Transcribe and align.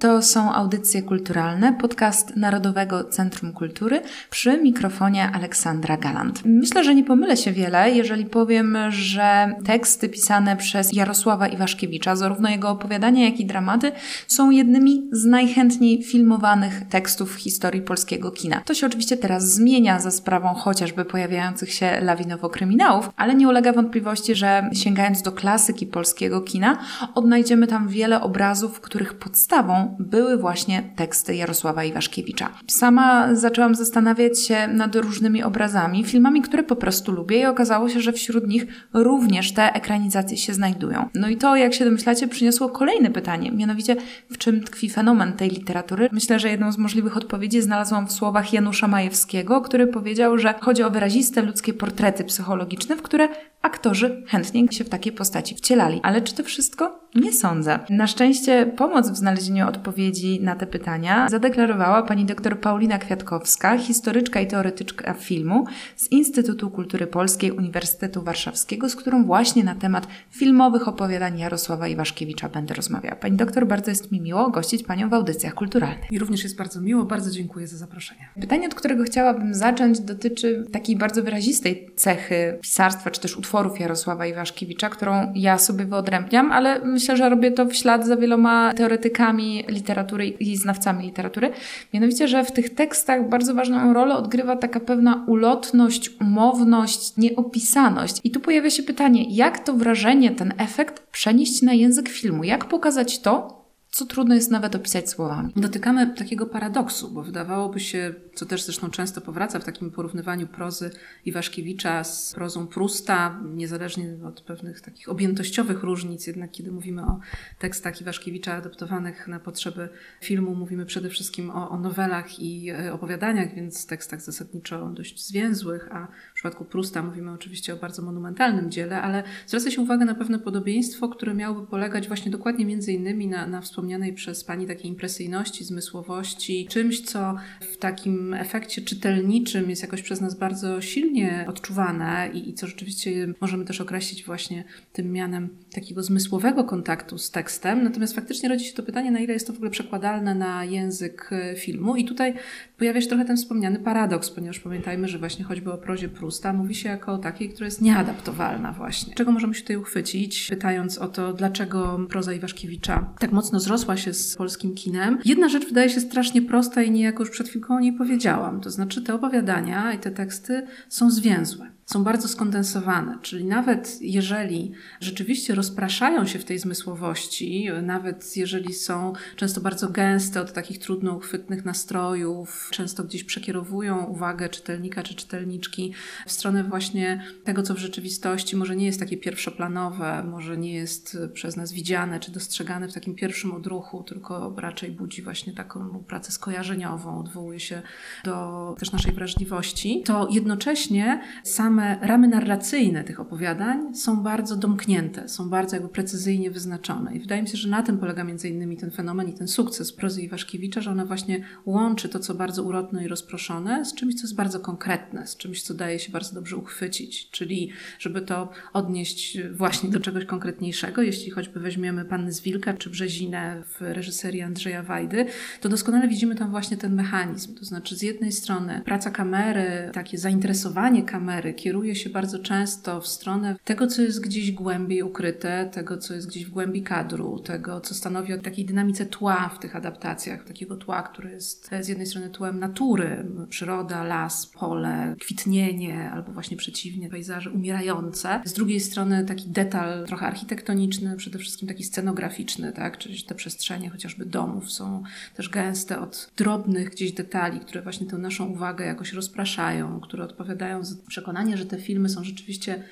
To 0.00 0.22
są 0.22 0.52
audycje 0.52 1.02
kulturalne, 1.02 1.72
podcast 1.72 2.36
Narodowego 2.36 3.04
Centrum 3.04 3.52
Kultury 3.52 4.02
przy 4.30 4.62
mikrofonie 4.62 5.30
Aleksandra 5.32 5.96
Galant. 5.96 6.42
Myślę, 6.44 6.84
że 6.84 6.94
nie 6.94 7.04
pomylę 7.04 7.36
się 7.36 7.52
wiele, 7.52 7.90
jeżeli 7.90 8.24
powiem, 8.26 8.78
że 8.88 9.54
teksty 9.64 10.08
pisane 10.08 10.56
przez 10.56 10.92
Jarosława 10.92 11.48
Iwaszkiewicza, 11.48 12.16
zarówno 12.16 12.48
jego 12.48 12.68
opowiadania, 12.68 13.24
jak 13.24 13.40
i 13.40 13.46
dramaty, 13.46 13.92
są 14.26 14.50
jednymi 14.50 15.08
z 15.12 15.24
najchętniej 15.24 16.02
filmowanych 16.02 16.88
tekstów 16.88 17.34
w 17.34 17.38
historii 17.38 17.82
polskiego 17.82 18.30
kina. 18.30 18.60
To 18.60 18.74
się 18.74 18.86
oczywiście 18.86 19.16
teraz 19.16 19.54
zmienia 19.54 19.98
za 19.98 20.10
sprawą 20.10 20.54
chociażby 20.54 21.04
pojawiających 21.04 21.72
się 21.72 22.00
lawinowo 22.00 22.48
kryminałów, 22.48 23.10
ale 23.16 23.34
nie 23.34 23.48
ulega 23.48 23.72
wątpliwości, 23.72 24.34
że 24.34 24.70
sięgając 24.72 25.22
do 25.22 25.32
klasyki 25.32 25.86
polskiego 25.86 26.40
kina, 26.40 26.78
odnajdziemy 27.14 27.66
tam 27.66 27.88
wiele 27.88 28.20
obrazów, 28.20 28.80
których 28.80 29.14
podstawą 29.14 29.89
były 29.98 30.36
właśnie 30.36 30.82
teksty 30.96 31.34
Jarosława 31.34 31.84
Iwaszkiewicza. 31.84 32.48
Sama 32.66 33.34
zaczęłam 33.34 33.74
zastanawiać 33.74 34.40
się 34.46 34.68
nad 34.68 34.96
różnymi 34.96 35.42
obrazami, 35.42 36.04
filmami, 36.04 36.42
które 36.42 36.62
po 36.62 36.76
prostu 36.76 37.12
lubię 37.12 37.40
i 37.40 37.46
okazało 37.46 37.88
się, 37.88 38.00
że 38.00 38.12
wśród 38.12 38.48
nich 38.48 38.66
również 38.94 39.52
te 39.52 39.72
ekranizacje 39.74 40.36
się 40.36 40.54
znajdują. 40.54 41.08
No 41.14 41.28
i 41.28 41.36
to, 41.36 41.56
jak 41.56 41.74
się 41.74 41.84
domyślacie, 41.84 42.28
przyniosło 42.28 42.68
kolejne 42.68 43.10
pytanie, 43.10 43.52
mianowicie 43.52 43.96
w 44.30 44.38
czym 44.38 44.64
tkwi 44.64 44.90
fenomen 44.90 45.32
tej 45.32 45.50
literatury? 45.50 46.08
Myślę, 46.12 46.38
że 46.38 46.48
jedną 46.48 46.72
z 46.72 46.78
możliwych 46.78 47.16
odpowiedzi 47.16 47.62
znalazłam 47.62 48.06
w 48.06 48.12
słowach 48.12 48.52
Janusza 48.52 48.88
Majewskiego, 48.88 49.60
który 49.60 49.86
powiedział, 49.86 50.38
że 50.38 50.54
chodzi 50.60 50.82
o 50.82 50.90
wyraziste 50.90 51.42
ludzkie 51.42 51.74
portrety 51.74 52.24
psychologiczne, 52.24 52.96
w 52.96 53.02
które 53.02 53.28
aktorzy 53.62 54.22
chętnie 54.26 54.68
się 54.70 54.84
w 54.84 54.88
takie 54.88 55.12
postaci 55.12 55.54
wcielali. 55.54 56.00
Ale 56.02 56.22
czy 56.22 56.34
to 56.34 56.44
wszystko? 56.44 57.00
Nie 57.14 57.32
sądzę. 57.32 57.78
Na 57.90 58.06
szczęście 58.06 58.66
pomoc 58.76 59.10
w 59.10 59.16
znalezieniu 59.16 59.68
odpowiedzi 59.68 60.40
na 60.42 60.56
te 60.56 60.66
pytania 60.66 61.28
zadeklarowała 61.28 62.02
pani 62.02 62.24
dr 62.24 62.60
Paulina 62.60 62.98
Kwiatkowska, 62.98 63.78
historyczka 63.78 64.40
i 64.40 64.46
teoretyczka 64.46 65.14
filmu 65.14 65.64
z 65.96 66.10
Instytutu 66.10 66.70
Kultury 66.70 67.06
Polskiej 67.06 67.50
Uniwersytetu 67.50 68.22
Warszawskiego, 68.22 68.88
z 68.88 68.96
którą 68.96 69.24
właśnie 69.24 69.64
na 69.64 69.74
temat 69.74 70.06
filmowych 70.30 70.88
opowiadań 70.88 71.38
Jarosława 71.38 71.88
Iwaszkiewicza 71.88 72.48
będę 72.48 72.74
rozmawiała. 72.74 73.16
Pani 73.16 73.36
doktor, 73.36 73.66
bardzo 73.66 73.90
jest 73.90 74.12
mi 74.12 74.20
miło 74.20 74.50
gościć 74.50 74.82
panią 74.82 75.08
w 75.08 75.14
audycjach 75.14 75.54
kulturalnych. 75.54 76.10
Mi 76.10 76.18
również 76.18 76.42
jest 76.42 76.56
bardzo 76.56 76.80
miło, 76.80 77.04
bardzo 77.04 77.30
dziękuję 77.30 77.66
za 77.66 77.76
zaproszenie. 77.76 78.28
Pytanie, 78.40 78.66
od 78.66 78.74
którego 78.74 79.04
chciałabym 79.04 79.54
zacząć, 79.54 80.00
dotyczy 80.00 80.64
takiej 80.72 80.96
bardzo 80.96 81.22
wyrazistej 81.22 81.90
cechy 81.96 82.58
pisarstwa, 82.62 83.10
czy 83.10 83.20
też 83.20 83.36
utworów 83.50 83.80
Jarosława 83.80 84.26
Iwaszkiewicza, 84.26 84.88
którą 84.88 85.32
ja 85.34 85.58
sobie 85.58 85.84
wyodrębniam, 85.84 86.52
ale 86.52 86.80
myślę, 86.84 87.16
że 87.16 87.28
robię 87.28 87.52
to 87.52 87.66
w 87.66 87.74
ślad 87.74 88.06
za 88.06 88.16
wieloma 88.16 88.74
teoretykami 88.74 89.64
literatury 89.68 90.26
i 90.26 90.56
znawcami 90.56 91.04
literatury. 91.04 91.50
Mianowicie, 91.94 92.28
że 92.28 92.44
w 92.44 92.52
tych 92.52 92.74
tekstach 92.74 93.28
bardzo 93.28 93.54
ważną 93.54 93.92
rolę 93.92 94.14
odgrywa 94.16 94.56
taka 94.56 94.80
pewna 94.80 95.24
ulotność, 95.26 96.10
umowność, 96.20 97.16
nieopisaność. 97.16 98.20
I 98.24 98.30
tu 98.30 98.40
pojawia 98.40 98.70
się 98.70 98.82
pytanie, 98.82 99.24
jak 99.30 99.58
to 99.64 99.72
wrażenie, 99.72 100.30
ten 100.30 100.54
efekt 100.58 101.06
przenieść 101.12 101.62
na 101.62 101.72
język 101.72 102.08
filmu? 102.08 102.44
Jak 102.44 102.64
pokazać 102.64 103.18
to, 103.18 103.59
co 103.90 104.06
trudno 104.06 104.34
jest 104.34 104.50
nawet 104.50 104.74
opisać 104.74 105.10
słowami. 105.10 105.52
Dotykamy 105.56 106.14
takiego 106.14 106.46
paradoksu, 106.46 107.10
bo 107.10 107.22
wydawałoby 107.22 107.80
się, 107.80 108.14
co 108.34 108.46
też 108.46 108.62
zresztą 108.62 108.90
często 108.90 109.20
powraca 109.20 109.58
w 109.58 109.64
takim 109.64 109.90
porównywaniu 109.90 110.46
prozy 110.46 110.90
Iwaszkiewicza 111.24 112.04
z 112.04 112.34
prozą 112.34 112.66
Prusta, 112.66 113.40
niezależnie 113.54 114.16
od 114.24 114.40
pewnych 114.40 114.80
takich 114.80 115.08
objętościowych 115.08 115.82
różnic, 115.82 116.26
jednak 116.26 116.50
kiedy 116.50 116.72
mówimy 116.72 117.02
o 117.02 117.20
tekstach 117.58 118.00
Iwaszkiewicza 118.00 118.54
adaptowanych 118.54 119.28
na 119.28 119.40
potrzeby 119.40 119.88
filmu, 120.20 120.54
mówimy 120.54 120.86
przede 120.86 121.08
wszystkim 121.08 121.50
o, 121.50 121.70
o 121.70 121.78
nowelach 121.78 122.40
i 122.40 122.70
e, 122.70 122.92
opowiadaniach, 122.92 123.54
więc 123.54 123.86
tekstach 123.86 124.20
zasadniczo 124.20 124.86
dość 124.86 125.26
zwięzłych, 125.26 125.88
a 125.92 126.08
przypadku 126.40 126.64
Prusta 126.64 127.02
mówimy 127.02 127.32
oczywiście 127.32 127.74
o 127.74 127.76
bardzo 127.76 128.02
monumentalnym 128.02 128.70
dziele, 128.70 129.02
ale 129.02 129.22
zwraca 129.46 129.70
się 129.70 129.80
uwagę 129.80 130.04
na 130.04 130.14
pewne 130.14 130.38
podobieństwo, 130.38 131.08
które 131.08 131.34
miałoby 131.34 131.66
polegać 131.66 132.08
właśnie 132.08 132.30
dokładnie 132.30 132.66
między 132.66 132.92
innymi 132.92 133.28
na, 133.28 133.46
na 133.46 133.60
wspomnianej 133.60 134.12
przez 134.12 134.44
Pani 134.44 134.66
takiej 134.66 134.90
impresyjności, 134.90 135.64
zmysłowości, 135.64 136.66
czymś, 136.70 137.00
co 137.00 137.36
w 137.60 137.76
takim 137.76 138.34
efekcie 138.34 138.82
czytelniczym 138.82 139.70
jest 139.70 139.82
jakoś 139.82 140.02
przez 140.02 140.20
nas 140.20 140.34
bardzo 140.34 140.80
silnie 140.80 141.44
odczuwane 141.48 142.30
i, 142.34 142.50
i 142.50 142.54
co 142.54 142.66
rzeczywiście 142.66 143.34
możemy 143.40 143.64
też 143.64 143.80
określić 143.80 144.24
właśnie 144.24 144.64
tym 144.92 145.12
mianem 145.12 145.48
takiego 145.72 146.02
zmysłowego 146.02 146.64
kontaktu 146.64 147.18
z 147.18 147.30
tekstem. 147.30 147.84
Natomiast 147.84 148.14
faktycznie 148.14 148.48
rodzi 148.48 148.64
się 148.64 148.74
to 148.74 148.82
pytanie, 148.82 149.10
na 149.10 149.20
ile 149.20 149.32
jest 149.32 149.46
to 149.46 149.52
w 149.52 149.56
ogóle 149.56 149.70
przekładalne 149.70 150.34
na 150.34 150.64
język 150.64 151.30
e, 151.32 151.56
filmu. 151.56 151.96
I 151.96 152.04
tutaj 152.04 152.34
pojawia 152.78 153.00
się 153.00 153.08
trochę 153.08 153.24
ten 153.24 153.36
wspomniany 153.36 153.78
paradoks, 153.78 154.30
ponieważ 154.30 154.60
pamiętajmy, 154.60 155.08
że 155.08 155.18
właśnie 155.18 155.44
choćby 155.44 155.72
o 155.72 155.78
prozie 155.78 156.08
Prusta 156.08 156.29
mówi 156.52 156.74
się 156.74 156.88
jako 156.88 157.12
o 157.12 157.18
takiej, 157.18 157.48
która 157.48 157.64
jest 157.64 157.80
nieadaptowalna 157.80 158.72
właśnie. 158.72 159.14
Czego 159.14 159.32
możemy 159.32 159.54
się 159.54 159.60
tutaj 159.60 159.76
uchwycić, 159.76 160.46
pytając 160.50 160.98
o 160.98 161.08
to, 161.08 161.32
dlaczego 161.32 162.06
proza 162.08 162.32
Iwaszkiewicza 162.32 163.14
tak 163.18 163.32
mocno 163.32 163.60
zrosła 163.60 163.96
się 163.96 164.14
z 164.14 164.36
polskim 164.36 164.74
kinem. 164.74 165.18
Jedna 165.24 165.48
rzecz 165.48 165.68
wydaje 165.68 165.90
się 165.90 166.00
strasznie 166.00 166.42
prosta 166.42 166.82
i 166.82 166.90
niejako 166.90 167.22
już 167.22 167.30
przed 167.30 167.48
chwilką 167.48 167.76
o 167.76 167.80
niej 167.80 167.92
powiedziałam. 167.92 168.60
To 168.60 168.70
znaczy 168.70 169.02
te 169.02 169.14
opowiadania 169.14 169.92
i 169.92 169.98
te 169.98 170.10
teksty 170.10 170.66
są 170.88 171.10
zwięzłe 171.10 171.79
są 171.92 172.04
bardzo 172.04 172.28
skondensowane, 172.28 173.18
czyli 173.22 173.44
nawet 173.44 173.98
jeżeli 174.00 174.72
rzeczywiście 175.00 175.54
rozpraszają 175.54 176.26
się 176.26 176.38
w 176.38 176.44
tej 176.44 176.58
zmysłowości, 176.58 177.68
nawet 177.82 178.36
jeżeli 178.36 178.74
są 178.74 179.12
często 179.36 179.60
bardzo 179.60 179.88
gęste 179.88 180.40
od 180.40 180.52
takich 180.52 180.78
trudno 180.78 181.12
uchwytnych 181.12 181.64
nastrojów, 181.64 182.68
często 182.72 183.04
gdzieś 183.04 183.24
przekierowują 183.24 184.04
uwagę 184.04 184.48
czytelnika 184.48 185.02
czy 185.02 185.14
czytelniczki 185.14 185.92
w 186.26 186.32
stronę 186.32 186.64
właśnie 186.64 187.24
tego, 187.44 187.62
co 187.62 187.74
w 187.74 187.78
rzeczywistości 187.78 188.56
może 188.56 188.76
nie 188.76 188.86
jest 188.86 189.00
takie 189.00 189.16
pierwszoplanowe, 189.16 190.24
może 190.24 190.56
nie 190.56 190.72
jest 190.72 191.18
przez 191.34 191.56
nas 191.56 191.72
widziane 191.72 192.20
czy 192.20 192.32
dostrzegane 192.32 192.88
w 192.88 192.94
takim 192.94 193.14
pierwszym 193.14 193.52
odruchu, 193.52 194.02
tylko 194.02 194.54
raczej 194.56 194.90
budzi 194.90 195.22
właśnie 195.22 195.52
taką 195.52 196.04
pracę 196.08 196.32
skojarzeniową, 196.32 197.20
odwołuje 197.20 197.60
się 197.60 197.82
do 198.24 198.76
też 198.78 198.92
naszej 198.92 199.12
wrażliwości, 199.12 200.02
to 200.06 200.28
jednocześnie 200.30 201.22
same 201.44 201.79
same 201.80 201.98
ramy 202.02 202.28
narracyjne 202.28 203.04
tych 203.04 203.20
opowiadań 203.20 203.94
są 203.94 204.22
bardzo 204.22 204.56
domknięte, 204.56 205.28
są 205.28 205.50
bardzo 205.50 205.76
jakby 205.76 205.88
precyzyjnie 205.88 206.50
wyznaczone. 206.50 207.14
I 207.16 207.20
wydaje 207.20 207.42
mi 207.42 207.48
się, 207.48 207.56
że 207.56 207.68
na 207.68 207.82
tym 207.82 207.98
polega 207.98 208.24
między 208.24 208.48
innymi 208.48 208.76
ten 208.76 208.90
fenomen 208.90 209.28
i 209.28 209.32
ten 209.32 209.48
sukces 209.48 209.92
prozy 209.92 210.22
Iwaszkiewicza, 210.22 210.80
że 210.80 210.90
ona 210.90 211.06
właśnie 211.06 211.40
łączy 211.66 212.08
to, 212.08 212.18
co 212.18 212.34
bardzo 212.34 212.62
urotne 212.62 213.04
i 213.04 213.08
rozproszone, 213.08 213.84
z 213.84 213.94
czymś, 213.94 214.14
co 214.14 214.22
jest 214.22 214.34
bardzo 214.34 214.60
konkretne, 214.60 215.26
z 215.26 215.36
czymś, 215.36 215.62
co 215.62 215.74
daje 215.74 215.98
się 215.98 216.12
bardzo 216.12 216.34
dobrze 216.34 216.56
uchwycić. 216.56 217.30
Czyli, 217.30 217.70
żeby 217.98 218.22
to 218.22 218.48
odnieść 218.72 219.38
właśnie 219.52 219.90
do 219.90 220.00
czegoś 220.00 220.24
konkretniejszego, 220.24 221.02
jeśli 221.02 221.30
choćby 221.30 221.60
weźmiemy 221.60 222.04
Panny 222.04 222.32
z 222.32 222.40
Wilka 222.40 222.74
czy 222.74 222.90
Brzezinę 222.90 223.62
w 223.66 223.80
reżyserii 223.80 224.42
Andrzeja 224.42 224.82
Wajdy, 224.82 225.26
to 225.60 225.68
doskonale 225.68 226.08
widzimy 226.08 226.34
tam 226.34 226.50
właśnie 226.50 226.76
ten 226.76 226.94
mechanizm. 226.94 227.54
To 227.54 227.64
znaczy, 227.64 227.96
z 227.96 228.02
jednej 228.02 228.32
strony 228.32 228.82
praca 228.84 229.10
kamery, 229.10 229.90
takie 229.92 230.18
zainteresowanie 230.18 231.02
kamery, 231.02 231.54
kieruje 231.70 231.96
się 231.96 232.10
bardzo 232.10 232.38
często 232.38 233.00
w 233.00 233.06
stronę 233.06 233.56
tego, 233.64 233.86
co 233.86 234.02
jest 234.02 234.20
gdzieś 234.20 234.52
głębiej 234.52 235.02
ukryte, 235.02 235.70
tego, 235.72 235.98
co 235.98 236.14
jest 236.14 236.28
gdzieś 236.28 236.44
w 236.44 236.50
głębi 236.50 236.82
kadru, 236.82 237.38
tego, 237.38 237.80
co 237.80 237.94
stanowi 237.94 238.34
o 238.34 238.38
takiej 238.38 238.64
dynamice 238.64 239.06
tła 239.06 239.48
w 239.48 239.58
tych 239.58 239.76
adaptacjach, 239.76 240.44
takiego 240.44 240.76
tła, 240.76 241.02
które 241.02 241.32
jest 241.32 241.70
z 241.80 241.88
jednej 241.88 242.06
strony 242.06 242.30
tłem 242.30 242.58
natury, 242.58 243.26
przyroda, 243.48 244.04
las, 244.04 244.46
pole, 244.46 245.14
kwitnienie, 245.20 246.10
albo 246.10 246.32
właśnie 246.32 246.56
przeciwnie, 246.56 247.08
pejzaże 247.08 247.50
umierające. 247.50 248.40
Z 248.44 248.52
drugiej 248.52 248.80
strony 248.80 249.24
taki 249.24 249.48
detal 249.48 250.06
trochę 250.06 250.26
architektoniczny, 250.26 251.16
przede 251.16 251.38
wszystkim 251.38 251.68
taki 251.68 251.84
scenograficzny, 251.84 252.72
tak? 252.72 252.98
czyli 252.98 253.22
te 253.22 253.34
przestrzenie 253.34 253.90
chociażby 253.90 254.26
domów 254.26 254.72
są 254.72 255.02
też 255.36 255.48
gęste 255.48 256.00
od 256.00 256.30
drobnych 256.36 256.90
gdzieś 256.90 257.12
detali, 257.12 257.60
które 257.60 257.82
właśnie 257.82 258.06
tę 258.06 258.18
naszą 258.18 258.46
uwagę 258.46 258.86
jakoś 258.86 259.12
rozpraszają, 259.12 260.00
które 260.00 260.24
odpowiadają 260.24 260.84
za 260.84 260.96
przekonanie, 261.08 261.49
że 261.56 261.66
te 261.66 261.78
filmy 261.78 262.08
są 262.08 262.24
rzeczywiście 262.24 262.82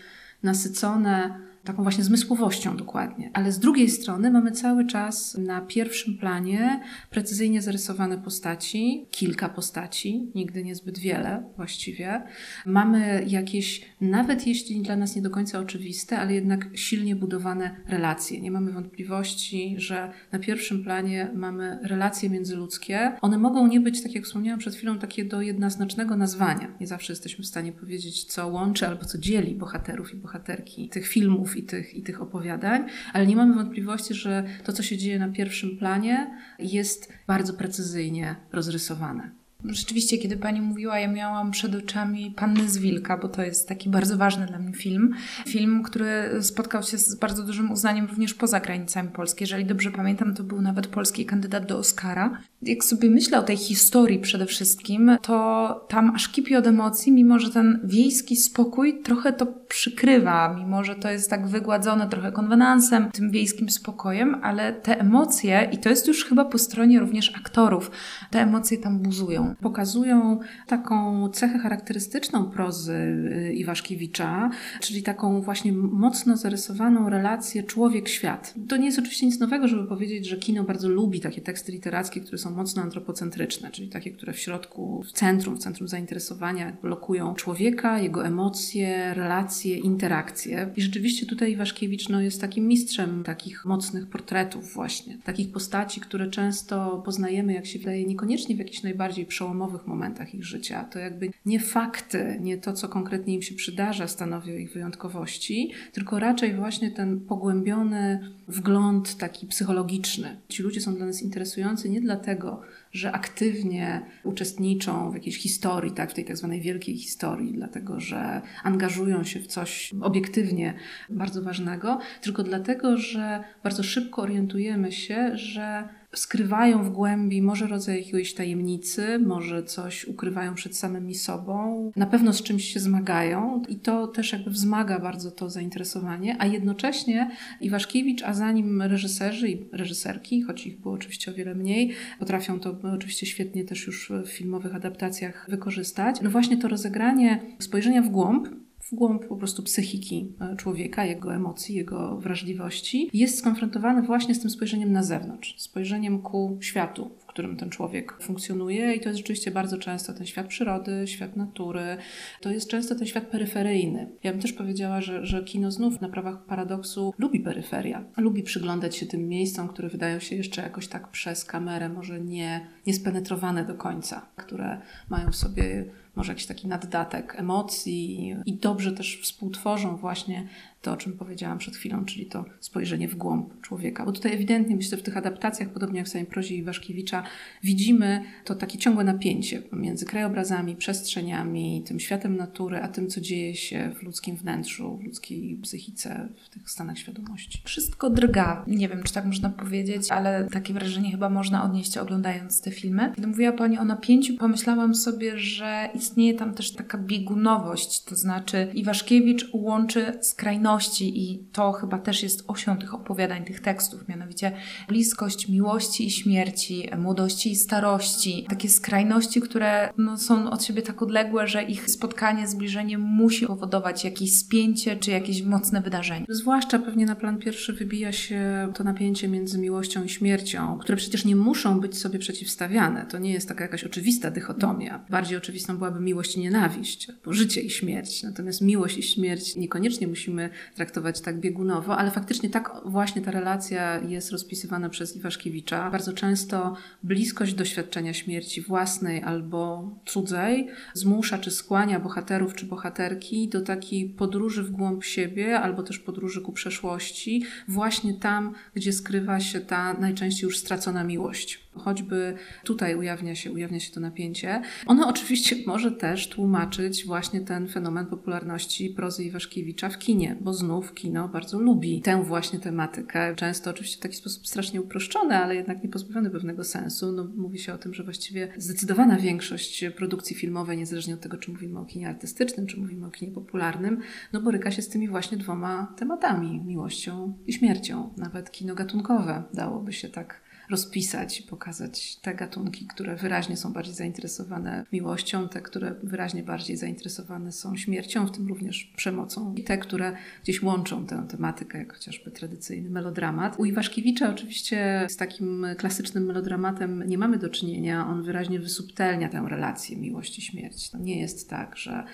nasycone 0.43 1.41
taką 1.69 1.83
właśnie 1.83 2.05
zmysłowością 2.05 2.77
dokładnie. 2.77 3.31
Ale 3.33 3.53
z 3.53 3.59
drugiej 3.59 3.91
strony 3.91 4.31
mamy 4.31 4.53
cały 4.53 4.87
czas 4.87 5.39
na 5.39 5.61
pierwszym 5.61 6.19
planie 6.19 6.81
precyzyjnie 7.11 7.63
zarysowane 7.63 8.19
postaci, 8.19 9.07
kilka 9.11 9.49
postaci, 9.49 10.31
nigdy 10.35 10.65
niezbyt 10.65 10.99
wiele 10.99 11.43
właściwie. 11.57 12.23
Mamy 12.67 13.25
jakieś, 13.27 13.85
nawet 14.01 14.47
jeśli 14.47 14.83
dla 14.83 14.97
nas 14.97 15.17
nie 15.17 15.23
do 15.23 15.31
końca 15.31 15.59
oczywiste, 15.59 16.19
ale 16.19 16.35
jednak 16.35 16.69
silnie 16.75 17.17
budowane 17.17 17.77
relacje. 17.87 18.41
Nie 18.41 18.51
mamy 18.51 18.73
wątpliwości, 18.73 19.75
że 19.79 20.13
na 20.33 20.39
pierwszym 20.39 20.85
planie 20.85 21.31
mamy 21.35 21.79
relacje 21.83 22.31
międzyludzkie. 22.31 23.13
One 23.21 23.39
mogą 23.39 23.67
nie 23.67 23.81
być, 23.81 24.03
tak 24.03 24.15
jak 24.15 24.25
wspomniałam 24.25 24.59
przed 24.59 24.75
chwilą, 24.75 24.99
takie 24.99 25.25
do 25.25 25.43
jednoznacznego 25.43 26.17
nazwania. 26.17 26.75
Nie 26.81 26.87
zawsze 26.87 27.13
jesteśmy 27.13 27.45
w 27.45 27.49
stanie 27.49 27.73
powiedzieć, 27.73 28.25
co 28.25 28.49
łączy 28.49 28.87
albo 28.87 29.05
co 29.05 29.19
dzieli 29.19 29.55
bohaterów 29.55 30.15
i 30.15 30.17
bohaterki 30.17 30.89
tych 30.89 31.07
filmów 31.07 31.58
i 31.59 31.63
tych, 31.63 31.95
i 31.95 32.03
tych 32.03 32.23
opowiadań, 32.23 32.87
ale 33.13 33.27
nie 33.27 33.37
mamy 33.37 33.55
wątpliwości, 33.55 34.15
że 34.15 34.45
to, 34.65 34.73
co 34.73 34.83
się 34.83 34.97
dzieje 34.97 35.19
na 35.19 35.29
pierwszym 35.29 35.79
planie, 35.79 36.39
jest 36.59 37.13
bardzo 37.27 37.55
precyzyjnie 37.55 38.37
rozrysowane. 38.53 39.31
Rzeczywiście, 39.65 40.19
kiedy 40.19 40.37
pani 40.37 40.61
mówiła, 40.61 40.99
ja 40.99 41.09
miałam 41.09 41.51
przed 41.51 41.75
oczami 41.75 42.31
Panny 42.37 42.69
z 42.69 42.79
Wilka, 42.79 43.17
bo 43.17 43.29
to 43.29 43.43
jest 43.43 43.69
taki 43.69 43.91
bardzo 43.91 44.17
ważny 44.17 44.47
dla 44.47 44.59
mnie 44.59 44.73
film. 44.73 45.15
Film, 45.47 45.83
który 45.83 46.31
spotkał 46.41 46.83
się 46.83 46.99
z 46.99 47.15
bardzo 47.15 47.43
dużym 47.43 47.73
uznaniem 47.73 48.07
również 48.07 48.35
poza 48.35 48.61
granicami 48.61 49.09
Polski. 49.09 49.43
Jeżeli 49.43 49.65
dobrze 49.65 49.91
pamiętam, 49.91 50.35
to 50.35 50.43
był 50.43 50.61
nawet 50.61 50.87
polski 50.87 51.27
kandydat 51.27 51.67
do 51.67 51.79
Oscara. 51.79 52.39
Jak 52.63 52.85
sobie 52.85 53.11
myślę 53.11 53.39
o 53.39 53.43
tej 53.43 53.57
historii 53.57 54.19
przede 54.19 54.47
wszystkim, 54.47 55.17
to 55.23 55.87
tam 55.89 56.11
aż 56.15 56.29
kipi 56.29 56.57
od 56.57 56.67
emocji, 56.67 57.13
mimo 57.13 57.39
że 57.39 57.51
ten 57.51 57.81
wiejski 57.85 58.37
spokój 58.37 59.03
trochę 59.03 59.33
to 59.33 59.47
przykrywa, 59.47 60.55
mimo 60.59 60.85
że 60.85 60.95
to 60.95 61.11
jest 61.11 61.31
tak 61.31 61.49
wygładzone 61.49 62.09
trochę 62.09 62.33
konwenansem, 62.33 63.11
tym 63.13 63.31
wiejskim 63.31 63.71
spokojem, 63.71 64.41
ale 64.43 64.73
te 64.73 65.01
emocje, 65.01 65.69
i 65.73 65.79
to 65.79 65.89
jest 65.89 66.09
już 66.09 66.25
chyba 66.25 66.45
po 66.45 66.59
stronie 66.59 67.01
również 67.01 67.37
aktorów, 67.37 67.91
te 68.31 68.41
emocje 68.41 68.79
tam 68.79 68.99
buzują. 68.99 69.48
Pokazują 69.61 70.39
taką 70.67 71.29
cechę 71.29 71.59
charakterystyczną 71.59 72.51
prozy 72.51 72.95
y, 72.95 73.53
Iwaszkiewicza, 73.53 74.51
czyli 74.81 75.03
taką 75.03 75.41
właśnie 75.41 75.73
mocno 75.73 76.37
zarysowaną 76.37 77.11
relację 77.11 77.63
człowiek-świat. 77.63 78.55
To 78.69 78.77
nie 78.77 78.87
jest 78.87 78.99
oczywiście 78.99 79.27
nic 79.27 79.41
nowego, 79.41 79.69
żeby 79.69 79.87
powiedzieć, 79.87 80.29
że 80.29 80.37
kino 80.37 80.65
bardzo 80.65 80.89
lubi 80.89 81.21
takie 81.21 81.41
teksty 81.41 81.73
literackie, 81.73 82.21
które 82.21 82.39
są 82.39 82.51
mocno 82.51 82.83
antropocentryczne, 82.83 83.71
czyli 83.71 83.89
takie, 83.89 84.11
które 84.11 84.33
w 84.33 84.39
środku, 84.39 85.03
w 85.03 85.13
centrum, 85.13 85.57
w 85.57 85.59
centrum 85.59 85.89
zainteresowania 85.89 86.77
blokują 86.83 87.35
człowieka, 87.35 87.99
jego 87.99 88.27
emocje, 88.27 89.15
relacje, 89.15 89.77
interakcje. 89.77 90.73
I 90.77 90.83
rzeczywiście 90.83 91.27
tutaj 91.27 91.53
Iwaszkiewicz 91.53 92.09
no, 92.09 92.21
jest 92.21 92.41
takim 92.41 92.69
mistrzem 92.69 93.25
takich 93.25 93.65
mocnych 93.65 94.07
portretów 94.07 94.75
właśnie, 94.75 95.19
takich 95.25 95.53
postaci, 95.53 96.01
które 96.01 96.31
często 96.31 97.03
poznajemy, 97.05 97.53
jak 97.53 97.67
się 97.67 97.79
wydaje, 97.79 98.05
niekoniecznie 98.05 98.55
w 98.55 98.59
jakichś 98.59 98.83
najbardziej 98.83 99.27
przełomowych 99.39 99.87
momentach 99.87 100.35
ich 100.35 100.45
życia. 100.45 100.85
To 100.85 100.99
jakby 100.99 101.31
nie 101.47 101.61
fakty, 101.61 102.39
nie 102.41 102.59
to, 102.59 102.73
co 102.73 102.89
konkretnie 102.89 103.35
im 103.35 103.43
się 103.43 103.55
przydarza, 103.55 104.09
stanowią 104.09 104.57
ich 104.57 104.73
wyjątkowości, 104.73 105.73
tylko 105.93 106.19
raczej 106.19 106.55
właśnie 106.55 106.91
ten 106.91 107.21
pogłębiony 107.21 108.33
wgląd 108.49 109.17
taki 109.17 109.47
psychologiczny. 109.47 110.41
Ci 110.49 110.63
ludzie 110.63 110.81
są 110.81 110.95
dla 110.95 111.07
nas 111.07 111.23
interesujący 111.23 111.91
nie 111.91 112.01
dlatego, 112.01 112.61
że 112.93 113.13
aktywnie 113.13 114.03
uczestniczą 114.25 115.11
w 115.11 115.15
jakiejś 115.15 115.39
historii, 115.39 115.93
tak, 115.93 116.11
w 116.11 116.15
tej 116.15 116.25
tak 116.25 116.37
zwanej 116.37 116.61
wielkiej 116.61 116.97
historii, 116.97 117.53
dlatego 117.53 118.01
że 118.01 118.41
angażują 118.63 119.25
się 119.25 119.41
w 119.41 119.47
coś 119.47 119.95
obiektywnie 120.01 120.75
bardzo 121.11 121.43
ważnego, 121.43 121.99
tylko 122.21 122.43
dlatego, 122.43 122.97
że 122.97 123.45
bardzo 123.63 123.83
szybko 123.83 124.23
orientujemy 124.23 124.93
się, 124.93 125.37
że 125.37 125.89
skrywają 126.15 126.85
w 126.85 126.91
głębi 126.91 127.43
może 127.43 127.67
rodzaj 127.67 128.05
jakiejś 128.05 128.35
tajemnicy, 128.35 129.19
może 129.19 129.63
coś 129.63 130.05
ukrywają 130.05 130.55
przed 130.55 130.77
samymi 130.77 131.15
sobą, 131.15 131.93
na 131.97 132.07
pewno 132.07 132.33
z 132.33 132.43
czymś 132.43 132.65
się 132.65 132.81
zmagają 132.81 133.63
i 133.69 133.77
to 133.77 134.07
też 134.07 134.33
jakby 134.33 134.51
wzmaga 134.51 134.99
bardzo 134.99 135.31
to 135.31 135.51
zainteresowanie, 135.51 136.37
a 136.39 136.47
jednocześnie 136.47 137.31
Iwaszkiewicz, 137.61 138.23
a 138.23 138.35
za 138.35 138.53
nim 138.53 138.83
reżyserzy 138.83 139.49
i 139.49 139.67
reżyserki, 139.73 140.43
choć 140.43 140.67
ich 140.67 140.81
było 140.81 140.95
oczywiście 140.95 141.31
o 141.31 141.35
wiele 141.35 141.55
mniej, 141.55 141.95
potrafią 142.19 142.61
to 142.61 142.79
oczywiście 142.95 143.27
świetnie 143.27 143.65
też 143.65 143.87
już 143.87 144.13
w 144.25 144.29
filmowych 144.29 144.75
adaptacjach 144.75 145.47
wykorzystać. 145.49 146.21
No 146.23 146.31
właśnie 146.31 146.57
to 146.57 146.69
rozegranie 146.69 147.41
spojrzenia 147.59 148.03
w 148.03 148.09
głąb, 148.09 148.49
w 148.93 148.95
głąb 148.95 149.27
po 149.27 149.37
prostu 149.37 149.63
psychiki 149.63 150.33
e, 150.41 150.57
człowieka, 150.57 151.05
jego 151.05 151.35
emocji, 151.35 151.75
jego 151.75 152.17
wrażliwości, 152.17 153.11
jest 153.13 153.39
skonfrontowany 153.39 154.03
właśnie 154.03 154.35
z 154.35 154.41
tym 154.41 154.51
spojrzeniem 154.51 154.93
na 154.93 155.03
zewnątrz, 155.03 155.55
spojrzeniem 155.59 156.23
ku 156.23 156.59
światu, 156.61 157.11
w 157.29 157.31
którym 157.31 157.57
ten 157.57 157.71
człowiek 157.71 158.23
funkcjonuje 158.23 158.95
i 158.95 159.01
to 159.01 159.09
jest 159.09 159.19
rzeczywiście 159.19 159.51
bardzo 159.51 159.79
często 159.79 160.13
ten 160.13 160.27
świat 160.27 160.47
przyrody, 160.47 161.07
świat 161.07 161.37
natury, 161.37 161.97
to 162.41 162.51
jest 162.51 162.69
często 162.69 162.95
ten 162.95 163.07
świat 163.07 163.27
peryferyjny. 163.27 164.09
Ja 164.23 164.33
bym 164.33 164.41
też 164.41 164.53
powiedziała, 164.53 165.01
że, 165.01 165.27
że 165.27 165.45
kino 165.45 165.71
znów 165.71 166.01
na 166.01 166.09
prawach 166.09 166.45
paradoksu 166.45 167.15
lubi 167.19 167.41
peryferia, 167.41 168.05
lubi 168.17 168.43
przyglądać 168.43 168.97
się 168.97 169.07
tym 169.07 169.29
miejscom, 169.29 169.69
które 169.69 169.89
wydają 169.89 170.21
się 170.21 170.37
jeszcze 170.37 170.63
jakoś 170.63 170.89
tak 170.89 171.09
przez 171.09 171.45
kamerę 171.45 171.89
może 171.89 172.21
nie, 172.21 172.67
nie 172.87 172.95
spenetrowane 172.95 173.65
do 173.65 173.75
końca, 173.75 174.27
które 174.37 174.81
mają 175.09 175.31
w 175.31 175.37
sobie 175.37 175.85
może 176.17 176.33
jakiś 176.33 176.47
taki 176.47 176.69
naddatek 176.69 177.35
emocji 177.37 178.35
i 178.47 178.55
dobrze 178.55 178.93
też 178.93 179.21
współtworzą 179.23 179.97
właśnie 179.97 180.49
to, 180.83 180.93
o 180.93 180.97
czym 180.97 181.13
powiedziałam 181.13 181.59
przed 181.59 181.77
chwilą, 181.77 182.05
czyli 182.05 182.27
to 182.27 182.45
spojrzenie 182.61 183.09
w 183.09 183.15
głąb 183.15 183.61
człowieka. 183.61 184.05
Bo 184.05 184.13
tutaj 184.13 184.35
ewidentnie 184.35 184.77
myślę, 184.77 184.99
w 184.99 185.03
tych 185.03 185.17
adaptacjach, 185.17 185.69
podobnie 185.69 185.99
jak 185.99 186.07
w 186.07 186.11
samej 186.11 186.27
prozie 186.27 186.55
Iwaszkiewicza, 186.55 187.23
widzimy 187.63 188.23
to 188.45 188.55
takie 188.55 188.79
ciągłe 188.79 189.05
napięcie 189.05 189.63
pomiędzy 189.63 190.07
krajobrazami, 190.07 190.77
przestrzeniami, 190.77 191.83
tym 191.87 192.01
światem 192.01 192.37
natury, 192.37 192.77
a 192.77 192.89
tym, 192.89 193.09
co 193.09 193.21
dzieje 193.21 193.55
się 193.55 193.93
w 194.01 194.03
ludzkim 194.03 194.37
wnętrzu, 194.37 194.97
w 194.97 195.05
ludzkiej 195.05 195.57
psychice, 195.63 196.29
w 196.47 196.49
tych 196.49 196.71
stanach 196.71 196.99
świadomości. 196.99 197.63
Wszystko 197.65 198.11
drga. 198.11 198.65
Nie 198.67 198.89
wiem, 198.89 199.03
czy 199.03 199.13
tak 199.13 199.25
można 199.25 199.51
powiedzieć, 199.51 200.11
ale 200.11 200.49
takie 200.53 200.75
wrażenie 200.75 201.11
chyba 201.11 201.31
można 201.31 201.65
odnieść 201.65 201.99
oglądając 201.99 202.61
te 202.61 202.71
filmy. 202.71 203.13
Kiedy 203.15 203.29
mówiła 203.29 203.53
Pani 203.53 203.79
o 203.79 203.85
napięciu, 203.85 204.37
pomyślałam 204.37 204.95
sobie, 204.95 205.39
że 205.39 205.89
istnieje 205.95 206.35
tam 206.35 206.55
też 206.55 206.73
taka 206.73 206.99
biegunowość, 206.99 208.05
to 208.05 208.17
znaczy 208.17 208.71
Iwaszkiewicz 208.75 209.51
łączy 209.53 210.19
skrajności 210.21 210.68
i 211.01 211.45
to 211.53 211.73
chyba 211.73 211.99
też 211.99 212.23
jest 212.23 212.45
osią 212.47 212.77
tych 212.77 212.95
opowiadań, 212.95 213.45
tych 213.45 213.61
tekstów, 213.61 214.09
mianowicie 214.09 214.53
bliskość 214.89 215.49
miłości 215.49 216.07
i 216.07 216.11
śmierci, 216.11 216.89
młodości 216.99 217.51
i 217.51 217.57
starości. 217.57 218.47
Takie 218.49 218.69
skrajności, 218.69 219.41
które 219.41 219.93
no, 219.99 220.19
są 220.19 220.51
od 220.51 220.65
siebie 220.65 220.83
tak 220.83 221.03
odległe, 221.03 221.47
że 221.47 221.63
ich 221.63 221.91
spotkanie, 221.91 222.49
zbliżenie 222.49 222.99
musi 222.99 223.47
powodować 223.47 224.05
jakieś 224.05 224.39
spięcie 224.39 224.97
czy 224.97 225.11
jakieś 225.11 225.43
mocne 225.43 225.83
wydarzenie. 225.83 226.27
Zwłaszcza 226.29 226.79
pewnie 226.79 227.07
na 227.07 227.17
plan 227.17 227.39
pierwszy 227.39 227.73
wybija 227.73 228.13
się 228.13 228.73
to 228.75 228.85
napięcie 228.85 229.29
między 229.29 229.59
miłością 229.59 230.05
i 230.05 230.09
śmiercią, 230.09 230.79
które 230.79 230.97
przecież 230.97 231.25
nie 231.25 231.37
muszą 231.37 231.81
być 231.81 231.99
sobie 231.99 232.19
przeciwstawiane. 232.19 233.07
To 233.07 233.19
nie 233.19 233.33
jest 233.33 233.49
taka 233.49 233.65
jakaś 233.65 233.85
oczywista 233.85 234.31
dychotomia. 234.31 235.05
Bardziej 235.11 235.39
oczywistą 235.39 235.79
byłaby 235.79 236.01
miłość 236.01 236.37
i 236.37 236.41
nienawiść, 236.41 237.11
albo 237.11 237.33
życie 237.33 237.61
i 237.61 237.71
śmierć. 237.71 238.23
Natomiast 238.23 238.61
miłość 238.61 238.99
i 238.99 239.03
śmierć 239.03 239.57
niekoniecznie 239.57 240.07
musimy 240.07 240.51
traktować 240.75 241.21
tak 241.21 241.41
biegunowo, 241.41 241.97
ale 241.97 242.11
faktycznie 242.11 242.51
tak 242.51 242.73
właśnie 242.85 243.23
ta 243.23 243.31
relacja 243.31 244.01
jest 244.01 244.31
rozpisywana 244.31 244.89
przez 244.89 245.17
Iwaszkiewicza. 245.17 245.91
Bardzo 245.91 246.13
często 246.13 246.77
bliskość 247.03 247.55
doświadczenia 247.55 248.15
śmierci 248.15 248.63
własnej 248.63 249.23
albo 249.23 249.91
cudzej 250.07 250.69
zmusza 250.95 251.39
czy 251.39 251.51
skłania 251.51 252.01
bohaterów 252.01 252.55
czy 252.55 252.67
bohaterki 252.67 253.49
do 253.49 253.61
takiej 253.61 254.09
podróży 254.09 254.63
w 254.63 254.71
głąb 254.71 255.05
siebie 255.05 255.61
albo 255.61 255.83
też 255.83 255.99
podróży 255.99 256.41
ku 256.41 256.53
przeszłości, 256.53 257.45
właśnie 257.69 258.15
tam, 258.15 258.55
gdzie 258.75 258.93
skrywa 258.93 259.41
się 259.41 259.61
ta 259.61 259.95
najczęściej 259.95 260.47
już 260.47 260.59
stracona 260.59 261.05
miłość. 261.05 261.68
Choćby 261.79 262.35
tutaj 262.65 262.95
ujawnia 262.95 263.35
się, 263.35 263.53
ujawnia 263.53 263.81
się 263.81 263.93
to 263.93 264.01
napięcie. 264.01 264.63
Ono 264.87 265.09
oczywiście 265.09 265.57
może 265.67 265.93
też 265.93 266.29
tłumaczyć 266.29 267.05
właśnie 267.05 267.41
ten 267.41 267.69
fenomen 267.69 268.07
popularności 268.07 268.91
prozy 268.91 269.25
Iwaszkiewicza 269.25 269.89
w 269.89 269.99
kinie, 269.99 270.37
bo 270.41 270.55
znów 270.55 270.95
kino 270.95 271.29
bardzo 271.29 271.61
lubi 271.61 272.01
tę 272.03 272.25
właśnie 272.25 272.59
tematykę. 272.59 273.35
Często 273.35 273.71
oczywiście 273.71 273.97
w 273.97 274.01
taki 274.01 274.17
sposób 274.17 274.47
strasznie 274.47 274.81
uproszczony, 274.81 275.37
ale 275.37 275.55
jednak 275.57 275.83
nie 275.83 275.89
pozbawiony 275.89 276.31
pewnego 276.31 276.65
sensu. 276.65 277.13
No, 277.13 277.29
mówi 277.37 277.59
się 277.59 277.75
o 277.75 277.79
tym, 277.79 277.95
że 277.95 278.05
właściwie 278.05 278.53
zdecydowana 278.57 279.19
większość 279.19 279.85
produkcji 279.97 280.37
filmowej, 280.37 280.79
niezależnie 280.79 281.15
od 281.15 281.21
tego, 281.21 281.37
czy 281.37 281.51
mówimy 281.51 281.79
o 281.79 281.85
kinie 281.85 282.09
artystycznym, 282.09 282.67
czy 282.67 282.81
mówimy 282.81 283.07
o 283.07 283.11
kinie 283.11 283.33
popularnym, 283.33 284.01
no 284.33 284.41
boryka 284.41 284.71
się 284.71 284.83
z 284.83 284.89
tymi 284.89 285.09
właśnie 285.09 285.39
dwoma 285.39 285.95
tematami, 285.97 286.61
miłością 286.65 287.39
i 287.47 287.53
śmiercią. 287.53 288.15
Nawet 288.17 288.51
kino 288.51 288.75
gatunkowe 288.75 289.43
dałoby 289.55 289.93
się 289.93 290.09
tak 290.09 290.41
rozpisać 290.71 291.41
i 291.41 291.43
pokazać 291.43 292.17
te 292.17 292.35
gatunki, 292.35 292.87
które 292.87 293.17
wyraźnie 293.17 293.57
są 293.57 293.73
bardziej 293.73 293.95
zainteresowane 293.95 294.87
miłością, 294.93 295.49
te, 295.49 295.61
które 295.61 295.95
wyraźnie 296.03 296.43
bardziej 296.43 296.77
zainteresowane 296.77 297.53
są 297.53 297.77
śmiercią, 297.77 298.27
w 298.27 298.33
tym 298.33 298.49
również 298.49 298.93
przemocą, 298.97 299.55
i 299.55 299.65
te, 299.65 299.79
które 299.79 300.17
gdzieś 300.43 300.63
łączą 300.63 301.07
tę 301.07 301.27
tematykę, 301.29 301.79
jak 301.79 301.93
chociażby 301.93 302.31
tradycyjny 302.31 302.91
melodramat. 302.91 303.59
U 303.59 303.65
Iwaszkiewicza 303.65 304.31
oczywiście 304.31 305.07
z 305.09 305.17
takim 305.17 305.67
klasycznym 305.79 306.25
melodramatem 306.25 307.09
nie 307.09 307.19
mamy 307.19 307.39
do 307.39 307.49
czynienia. 307.49 308.07
On 308.07 308.23
wyraźnie 308.23 308.61
wysubtelnia 308.61 309.29
tę 309.29 309.45
relację 309.49 309.97
miłość 309.97 310.39
i 310.39 310.43
śmierć. 310.43 310.91
To 310.91 310.99
nie 310.99 311.21
jest 311.21 311.51
tak, 311.51 311.77
że 311.77 312.05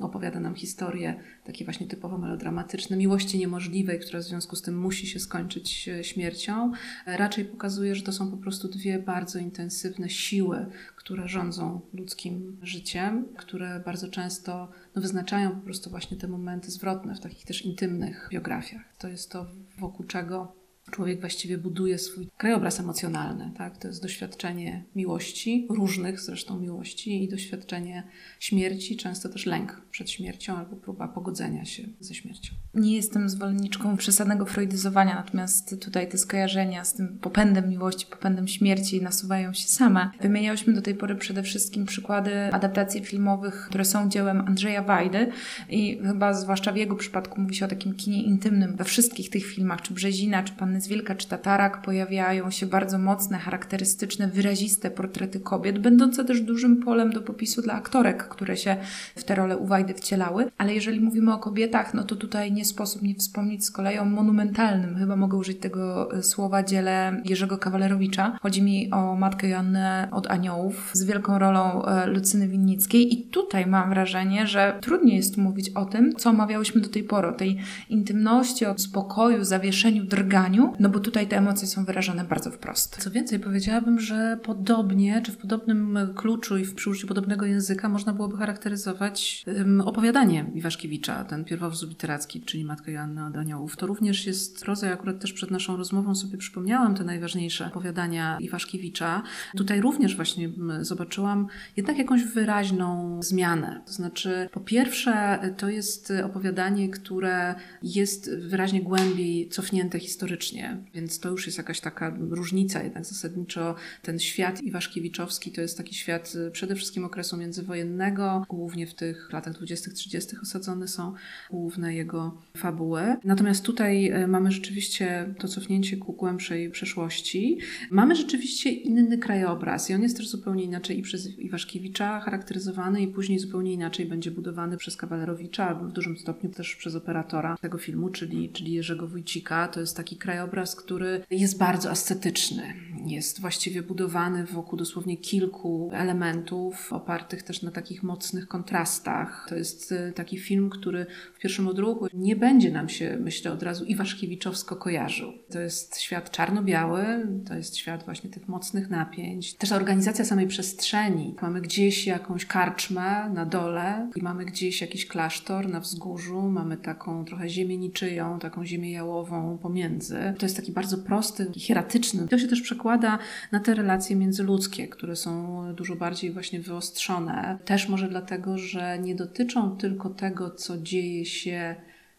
opowiada 0.00 0.40
nam 0.40 0.54
historię 0.54 1.14
takie 1.44 1.64
właśnie 1.64 1.86
typowo 1.86 2.18
melodramatyczne, 2.18 2.96
miłości 2.96 3.38
niemożliwej, 3.38 4.00
która 4.00 4.20
w 4.20 4.22
związku 4.22 4.56
z 4.56 4.62
tym 4.62 4.78
musi 4.78 5.06
się 5.06 5.20
skończyć 5.20 5.90
śmiercią. 6.02 6.72
Raczej 7.06 7.44
pokazuje 7.44 7.89
powoduje, 7.90 8.06
że 8.06 8.12
to 8.12 8.12
są 8.12 8.30
po 8.30 8.36
prostu 8.36 8.68
dwie 8.68 8.98
bardzo 8.98 9.38
intensywne 9.38 10.10
siły, 10.10 10.66
które 10.96 11.28
rządzą 11.28 11.80
ludzkim 11.92 12.56
życiem, 12.62 13.28
które 13.36 13.80
bardzo 13.84 14.08
często 14.08 14.70
no, 14.94 15.02
wyznaczają 15.02 15.50
po 15.50 15.64
prostu 15.64 15.90
właśnie 15.90 16.16
te 16.16 16.28
momenty 16.28 16.70
zwrotne 16.70 17.14
w 17.14 17.20
takich 17.20 17.44
też 17.44 17.62
intymnych 17.62 18.28
biografiach. 18.32 18.82
To 18.98 19.08
jest 19.08 19.30
to, 19.30 19.46
wokół 19.78 20.06
czego 20.06 20.59
człowiek 20.90 21.20
właściwie 21.20 21.58
buduje 21.58 21.98
swój 21.98 22.28
krajobraz 22.36 22.80
emocjonalny. 22.80 23.52
Tak? 23.58 23.78
To 23.78 23.88
jest 23.88 24.02
doświadczenie 24.02 24.84
miłości, 24.96 25.66
różnych 25.70 26.20
zresztą 26.20 26.60
miłości 26.60 27.24
i 27.24 27.28
doświadczenie 27.28 28.02
śmierci, 28.40 28.96
często 28.96 29.28
też 29.28 29.46
lęk 29.46 29.82
przed 29.90 30.10
śmiercią 30.10 30.56
albo 30.56 30.76
próba 30.76 31.08
pogodzenia 31.08 31.64
się 31.64 31.82
ze 32.00 32.14
śmiercią. 32.14 32.54
Nie 32.74 32.96
jestem 32.96 33.28
zwolenniczką 33.28 33.96
przesadnego 33.96 34.46
freudyzowania, 34.46 35.14
natomiast 35.14 35.80
tutaj 35.80 36.08
te 36.08 36.18
skojarzenia 36.18 36.84
z 36.84 36.94
tym 36.94 37.18
popędem 37.18 37.68
miłości, 37.68 38.06
popędem 38.10 38.48
śmierci 38.48 39.02
nasuwają 39.02 39.52
się 39.52 39.68
same. 39.68 40.10
Wymieniałyśmy 40.20 40.72
do 40.72 40.82
tej 40.82 40.94
pory 40.94 41.14
przede 41.14 41.42
wszystkim 41.42 41.86
przykłady 41.86 42.52
adaptacji 42.52 43.04
filmowych, 43.04 43.66
które 43.68 43.84
są 43.84 44.08
dziełem 44.08 44.40
Andrzeja 44.40 44.82
Wajdy 44.82 45.32
i 45.68 45.98
chyba 46.06 46.34
zwłaszcza 46.34 46.72
w 46.72 46.76
jego 46.76 46.96
przypadku 46.96 47.40
mówi 47.40 47.54
się 47.54 47.64
o 47.64 47.68
takim 47.68 47.94
kinie 47.94 48.22
intymnym. 48.22 48.76
We 48.76 48.84
wszystkich 48.84 49.30
tych 49.30 49.46
filmach, 49.46 49.82
czy 49.82 49.94
Brzezina, 49.94 50.42
czy 50.42 50.52
Panny 50.52 50.79
z 50.80 50.88
Wielka, 50.88 51.14
czy 51.14 51.28
Tatarak 51.28 51.82
pojawiają 51.82 52.50
się 52.50 52.66
bardzo 52.66 52.98
mocne, 52.98 53.38
charakterystyczne, 53.38 54.28
wyraziste 54.28 54.90
portrety 54.90 55.40
kobiet, 55.40 55.78
będące 55.78 56.24
też 56.24 56.40
dużym 56.40 56.76
polem 56.76 57.12
do 57.12 57.20
popisu 57.20 57.62
dla 57.62 57.74
aktorek, 57.74 58.28
które 58.28 58.56
się 58.56 58.76
w 59.16 59.24
te 59.24 59.34
role 59.34 59.56
u 59.56 59.66
Wajdy 59.66 59.94
wcielały. 59.94 60.50
Ale 60.58 60.74
jeżeli 60.74 61.00
mówimy 61.00 61.34
o 61.34 61.38
kobietach, 61.38 61.94
no 61.94 62.04
to 62.04 62.16
tutaj 62.16 62.52
nie 62.52 62.64
sposób 62.64 63.02
nie 63.02 63.14
wspomnieć 63.14 63.64
z 63.64 63.70
kolei 63.70 63.98
o 63.98 64.04
monumentalnym, 64.04 64.96
chyba 64.96 65.16
mogę 65.16 65.36
użyć 65.36 65.58
tego 65.58 66.12
e, 66.12 66.22
słowa, 66.22 66.62
dziele 66.62 67.22
Jerzego 67.24 67.58
Kawalerowicza. 67.58 68.38
Chodzi 68.42 68.62
mi 68.62 68.90
o 68.90 69.16
matkę 69.16 69.48
Joannę 69.48 70.08
od 70.10 70.30
Aniołów 70.30 70.90
z 70.92 71.04
wielką 71.04 71.38
rolą 71.38 71.84
e, 71.84 72.06
Lucyny 72.06 72.48
Winnickiej 72.48 73.14
i 73.14 73.22
tutaj 73.22 73.66
mam 73.66 73.90
wrażenie, 73.90 74.46
że 74.46 74.78
trudniej 74.80 75.16
jest 75.16 75.36
mówić 75.36 75.70
o 75.70 75.84
tym, 75.84 76.16
co 76.16 76.30
omawiałyśmy 76.30 76.80
do 76.80 76.88
tej 76.88 77.04
pory, 77.04 77.28
o 77.28 77.32
tej 77.32 77.58
intymności, 77.88 78.66
o 78.66 78.78
spokoju, 78.78 79.44
zawieszeniu, 79.44 80.04
drganiu, 80.04 80.69
no 80.78 80.88
bo 80.88 81.00
tutaj 81.00 81.28
te 81.28 81.36
emocje 81.36 81.68
są 81.68 81.84
wyrażane 81.84 82.24
bardzo 82.24 82.50
wprost. 82.50 82.96
Co 83.02 83.10
więcej, 83.10 83.40
powiedziałabym, 83.40 84.00
że 84.00 84.38
podobnie, 84.42 85.22
czy 85.22 85.32
w 85.32 85.36
podobnym 85.36 85.98
kluczu 86.16 86.58
i 86.58 86.64
w 86.64 86.74
przy 86.74 87.06
podobnego 87.06 87.46
języka 87.46 87.88
można 87.88 88.12
byłoby 88.12 88.36
charakteryzować 88.36 89.44
um, 89.46 89.80
opowiadanie 89.80 90.50
Iwaszkiewicza, 90.54 91.24
ten 91.24 91.44
pierwowzór 91.44 91.88
literacki, 91.88 92.40
czyli 92.40 92.64
Matka 92.64 92.90
Joanna 92.90 93.26
od 93.26 93.36
Aniołów. 93.36 93.76
To 93.76 93.86
również 93.86 94.26
jest 94.26 94.64
proza, 94.64 94.86
ja 94.86 94.92
akurat 94.92 95.20
też 95.20 95.32
przed 95.32 95.50
naszą 95.50 95.76
rozmową 95.76 96.14
sobie 96.14 96.38
przypomniałam 96.38 96.94
te 96.94 97.04
najważniejsze 97.04 97.66
opowiadania 97.66 98.38
Iwaszkiewicza. 98.40 99.22
Tutaj 99.56 99.80
również 99.80 100.16
właśnie 100.16 100.50
zobaczyłam 100.80 101.46
jednak 101.76 101.98
jakąś 101.98 102.24
wyraźną 102.24 103.20
zmianę. 103.22 103.80
To 103.86 103.92
znaczy, 103.92 104.48
po 104.52 104.60
pierwsze, 104.60 105.38
to 105.56 105.68
jest 105.68 106.12
opowiadanie, 106.24 106.88
które 106.88 107.54
jest 107.82 108.36
wyraźnie 108.36 108.82
głębiej 108.82 109.48
cofnięte 109.48 109.98
historycznie, 109.98 110.49
więc 110.94 111.20
to 111.20 111.30
już 111.30 111.46
jest 111.46 111.58
jakaś 111.58 111.80
taka 111.80 112.16
różnica 112.30 112.82
jednak 112.82 113.04
zasadniczo. 113.04 113.74
Ten 114.02 114.18
świat 114.18 114.62
iwaszkiewiczowski 114.62 115.52
to 115.52 115.60
jest 115.60 115.76
taki 115.76 115.94
świat 115.94 116.32
y, 116.34 116.50
przede 116.50 116.74
wszystkim 116.74 117.04
okresu 117.04 117.36
międzywojennego, 117.36 118.46
głównie 118.48 118.86
w 118.86 118.94
tych 118.94 119.32
latach 119.32 119.54
20-30 119.54 120.34
osadzone 120.42 120.88
są 120.88 121.14
główne 121.50 121.94
jego 121.94 122.42
fabuły. 122.56 123.16
Natomiast 123.24 123.64
tutaj 123.64 124.12
y, 124.12 124.26
mamy 124.26 124.52
rzeczywiście 124.52 125.34
to 125.38 125.48
cofnięcie 125.48 125.96
ku 125.96 126.12
głębszej 126.12 126.70
przeszłości. 126.70 127.58
Mamy 127.90 128.16
rzeczywiście 128.16 128.70
inny 128.70 129.18
krajobraz 129.18 129.90
i 129.90 129.94
on 129.94 130.02
jest 130.02 130.16
też 130.16 130.28
zupełnie 130.28 130.64
inaczej 130.64 130.98
i 130.98 131.02
przez 131.02 131.38
Iwaszkiewicza 131.38 132.20
charakteryzowany 132.20 133.02
i 133.02 133.08
później 133.08 133.38
zupełnie 133.38 133.72
inaczej 133.72 134.06
będzie 134.06 134.30
budowany 134.30 134.76
przez 134.76 134.96
Kawalerowicza, 134.96 135.74
w 135.74 135.92
dużym 135.92 136.18
stopniu 136.18 136.50
też 136.50 136.76
przez 136.76 136.94
operatora 136.94 137.56
tego 137.60 137.78
filmu, 137.78 138.10
czyli, 138.10 138.48
czyli 138.48 138.72
Jerzego 138.72 139.06
Wójcika. 139.06 139.68
To 139.68 139.80
jest 139.80 139.96
taki 139.96 140.16
krajobraz, 140.16 140.39
który 140.76 141.24
jest 141.30 141.58
bardzo 141.58 141.90
ascetyczny. 141.90 142.74
Jest 143.06 143.40
właściwie 143.40 143.82
budowany 143.82 144.44
wokół 144.44 144.78
dosłownie 144.78 145.16
kilku 145.16 145.90
elementów, 145.92 146.92
opartych 146.92 147.42
też 147.42 147.62
na 147.62 147.70
takich 147.70 148.02
mocnych 148.02 148.48
kontrastach. 148.48 149.46
To 149.48 149.54
jest 149.54 149.92
y, 149.92 150.12
taki 150.14 150.38
film, 150.38 150.70
który 150.70 151.06
w 151.34 151.38
pierwszym 151.38 151.68
odruchu 151.68 152.06
nie 152.14 152.36
będzie 152.36 152.70
nam 152.70 152.88
się, 152.88 153.18
myślę, 153.20 153.52
od 153.52 153.62
razu 153.62 153.84
Iwaszkiewiczowsko 153.84 154.76
kojarzył. 154.76 155.32
To 155.50 155.60
jest 155.60 156.00
świat 156.00 156.30
czarno-biały, 156.30 157.04
to 157.48 157.54
jest 157.54 157.76
świat 157.76 158.04
właśnie 158.04 158.30
tych 158.30 158.48
mocnych 158.48 158.90
napięć. 158.90 159.54
Też 159.54 159.72
organizacja 159.72 160.24
samej 160.24 160.46
przestrzeni. 160.46 161.34
Mamy 161.42 161.60
gdzieś 161.60 162.06
jakąś 162.06 162.46
karczmę 162.46 163.30
na 163.34 163.46
dole 163.46 164.10
i 164.16 164.22
mamy 164.22 164.44
gdzieś 164.44 164.80
jakiś 164.80 165.06
klasztor 165.06 165.68
na 165.68 165.80
wzgórzu, 165.80 166.42
mamy 166.42 166.76
taką 166.76 167.24
trochę 167.24 167.48
ziemię 167.48 167.76
niczyją, 167.78 168.38
taką 168.38 168.66
ziemię 168.66 168.92
jałową 168.92 169.58
pomiędzy. 169.58 170.34
To 170.38 170.46
jest 170.46 170.56
taki 170.56 170.72
bardzo 170.72 170.98
prosty, 170.98 171.46
hieratyczny. 171.56 172.28
To 172.28 172.38
się 172.38 172.48
też 172.48 172.62
przekłada 172.98 173.18
na 173.52 173.60
te 173.60 173.74
relacje 173.74 174.16
międzyludzkie, 174.16 174.88
które 174.88 175.16
są 175.16 175.62
dużo 175.74 175.96
bardziej 175.96 176.30
właśnie 176.30 176.60
wyostrzone. 176.60 177.58
Też 177.64 177.88
może 177.88 178.08
dlatego, 178.08 178.58
że 178.58 178.98
nie 178.98 179.14
dotyczą 179.14 179.76
tylko 179.76 180.10
tego, 180.10 180.50
co 180.50 180.78
dzieje 180.78 181.24
się 181.24 181.74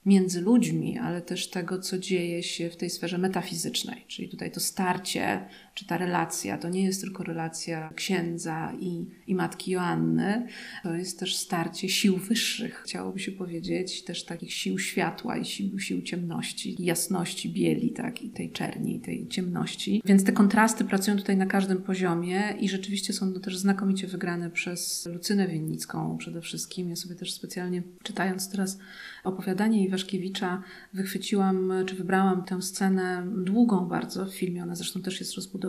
między 0.05 0.41
ludźmi, 0.41 0.99
ale 0.99 1.21
też 1.21 1.49
tego, 1.49 1.79
co 1.79 1.97
dzieje 1.97 2.43
się 2.43 2.69
w 2.69 2.75
tej 2.75 2.89
sferze 2.89 3.17
metafizycznej. 3.17 4.05
Czyli 4.07 4.29
tutaj 4.29 4.51
to 4.51 4.59
starcie, 4.59 5.47
czy 5.73 5.85
ta 5.85 5.97
relacja, 5.97 6.57
to 6.57 6.69
nie 6.69 6.83
jest 6.83 7.01
tylko 7.01 7.23
relacja 7.23 7.89
księdza 7.95 8.73
i, 8.79 9.05
i 9.27 9.35
matki 9.35 9.71
Joanny, 9.71 10.47
to 10.83 10.93
jest 10.93 11.19
też 11.19 11.35
starcie 11.35 11.89
sił 11.89 12.17
wyższych, 12.17 12.81
chciałoby 12.85 13.19
się 13.19 13.31
powiedzieć, 13.31 14.03
też 14.03 14.25
takich 14.25 14.53
sił 14.53 14.79
światła 14.79 15.37
i 15.37 15.45
sił, 15.45 15.79
sił 15.79 16.01
ciemności, 16.01 16.75
jasności, 16.79 17.49
bieli, 17.49 17.91
tak, 17.91 18.21
i 18.21 18.29
tej 18.29 18.51
czerni, 18.51 18.99
tej 18.99 19.27
ciemności. 19.27 20.01
Więc 20.05 20.23
te 20.23 20.31
kontrasty 20.31 20.85
pracują 20.85 21.17
tutaj 21.17 21.37
na 21.37 21.45
każdym 21.45 21.81
poziomie 21.81 22.55
i 22.59 22.69
rzeczywiście 22.69 23.13
są 23.13 23.33
też 23.33 23.57
znakomicie 23.57 24.07
wygrane 24.07 24.49
przez 24.49 25.05
Lucynę 25.13 25.47
Winnicką 25.47 26.17
przede 26.17 26.41
wszystkim. 26.41 26.89
Ja 26.89 26.95
sobie 26.95 27.15
też 27.15 27.33
specjalnie 27.33 27.83
czytając 28.03 28.49
teraz 28.49 28.79
opowiadanie 29.23 29.85
Iwaszkiewicza 29.85 30.63
wychwyciłam, 30.93 31.73
czy 31.85 31.95
wybrałam 31.95 32.43
tę 32.43 32.61
scenę 32.61 33.27
długą 33.37 33.87
bardzo 33.87 34.25
w 34.25 34.33
filmie. 34.33 34.63
Ona 34.63 34.75
zresztą 34.75 35.01
też 35.01 35.19
jest 35.19 35.35
rozbudowana 35.35 35.60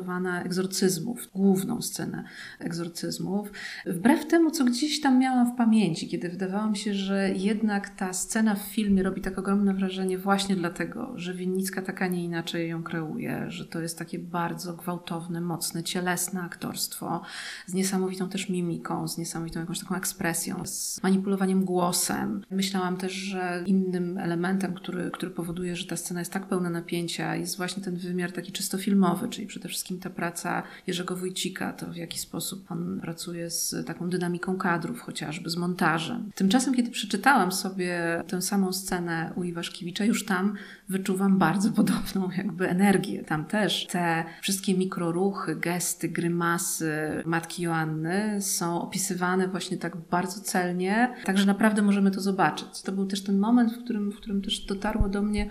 egzorcyzmów, 0.44 1.30
główną 1.34 1.82
scenę 1.82 2.24
egzorcyzmów. 2.58 3.52
Wbrew 3.86 4.26
temu, 4.26 4.50
co 4.50 4.64
gdzieś 4.64 5.00
tam 5.00 5.18
miałam 5.18 5.54
w 5.54 5.56
pamięci, 5.56 6.08
kiedy 6.08 6.28
wydawało 6.28 6.70
mi 6.70 6.76
się, 6.76 6.94
że 6.94 7.30
jednak 7.30 7.90
ta 7.90 8.12
scena 8.12 8.54
w 8.54 8.62
filmie 8.62 9.02
robi 9.02 9.20
tak 9.20 9.38
ogromne 9.38 9.74
wrażenie 9.74 10.18
właśnie 10.18 10.56
dlatego, 10.56 11.12
że 11.14 11.34
Winnicka 11.34 11.82
tak, 11.82 12.02
a 12.02 12.06
nie 12.06 12.24
inaczej 12.24 12.68
ją 12.68 12.82
kreuje, 12.82 13.44
że 13.48 13.66
to 13.66 13.80
jest 13.80 13.98
takie 13.98 14.18
bardzo 14.18 14.72
gwałtowne, 14.72 15.40
mocne, 15.40 15.82
cielesne 15.82 16.42
aktorstwo 16.42 17.22
z 17.66 17.74
niesamowitą 17.74 18.28
też 18.28 18.48
mimiką, 18.48 19.08
z 19.08 19.18
niesamowitą 19.18 19.60
jakąś 19.60 19.78
taką 19.78 19.94
ekspresją, 19.94 20.66
z 20.66 21.02
manipulowaniem 21.02 21.64
głosem. 21.64 22.44
Myślałam 22.50 22.96
też, 22.96 23.12
że 23.12 23.64
innym 23.66 24.18
elementem, 24.18 24.74
który, 24.74 25.10
który 25.10 25.32
powoduje, 25.32 25.76
że 25.76 25.86
ta 25.86 25.96
scena 25.96 26.20
jest 26.20 26.32
tak 26.32 26.46
pełna 26.46 26.70
napięcia, 26.70 27.36
jest 27.36 27.56
właśnie 27.56 27.82
ten 27.82 27.96
wymiar 27.96 28.32
taki 28.32 28.52
czysto 28.52 28.78
filmowy, 28.78 29.28
czyli 29.28 29.46
przede 29.46 29.68
wszystkim 29.68 29.81
ta 30.00 30.10
praca 30.10 30.62
Jerzego 30.86 31.16
Wójcika, 31.16 31.72
to 31.72 31.86
w 31.86 31.96
jaki 31.96 32.18
sposób 32.18 32.70
on 32.70 33.00
pracuje 33.00 33.50
z 33.50 33.86
taką 33.86 34.10
dynamiką 34.10 34.56
kadrów, 34.56 35.00
chociażby 35.00 35.50
z 35.50 35.56
montażem. 35.56 36.30
Tymczasem, 36.34 36.74
kiedy 36.74 36.90
przeczytałam 36.90 37.52
sobie 37.52 38.22
tę 38.28 38.42
samą 38.42 38.72
scenę 38.72 39.32
u 39.36 39.44
Iwaszkiewicza, 39.44 40.04
już 40.04 40.24
tam 40.24 40.54
wyczuwam 40.88 41.38
bardzo 41.38 41.70
podobną 41.72 42.30
jakby 42.36 42.68
energię. 42.68 43.24
Tam 43.24 43.44
też 43.44 43.86
te 43.86 44.24
wszystkie 44.42 44.74
mikroruchy, 44.74 45.56
gesty, 45.56 46.08
grymasy 46.08 46.92
matki 47.24 47.62
Joanny 47.62 48.40
są 48.40 48.82
opisywane 48.82 49.48
właśnie 49.48 49.76
tak 49.76 49.96
bardzo 49.96 50.40
celnie, 50.40 51.14
także 51.24 51.46
naprawdę 51.46 51.82
możemy 51.82 52.10
to 52.10 52.20
zobaczyć. 52.20 52.82
To 52.82 52.92
był 52.92 53.06
też 53.06 53.22
ten 53.22 53.38
moment, 53.38 53.72
w 53.72 53.84
którym, 53.84 54.12
w 54.12 54.16
którym 54.16 54.42
też 54.42 54.60
dotarło 54.60 55.08
do 55.08 55.22
mnie, 55.22 55.50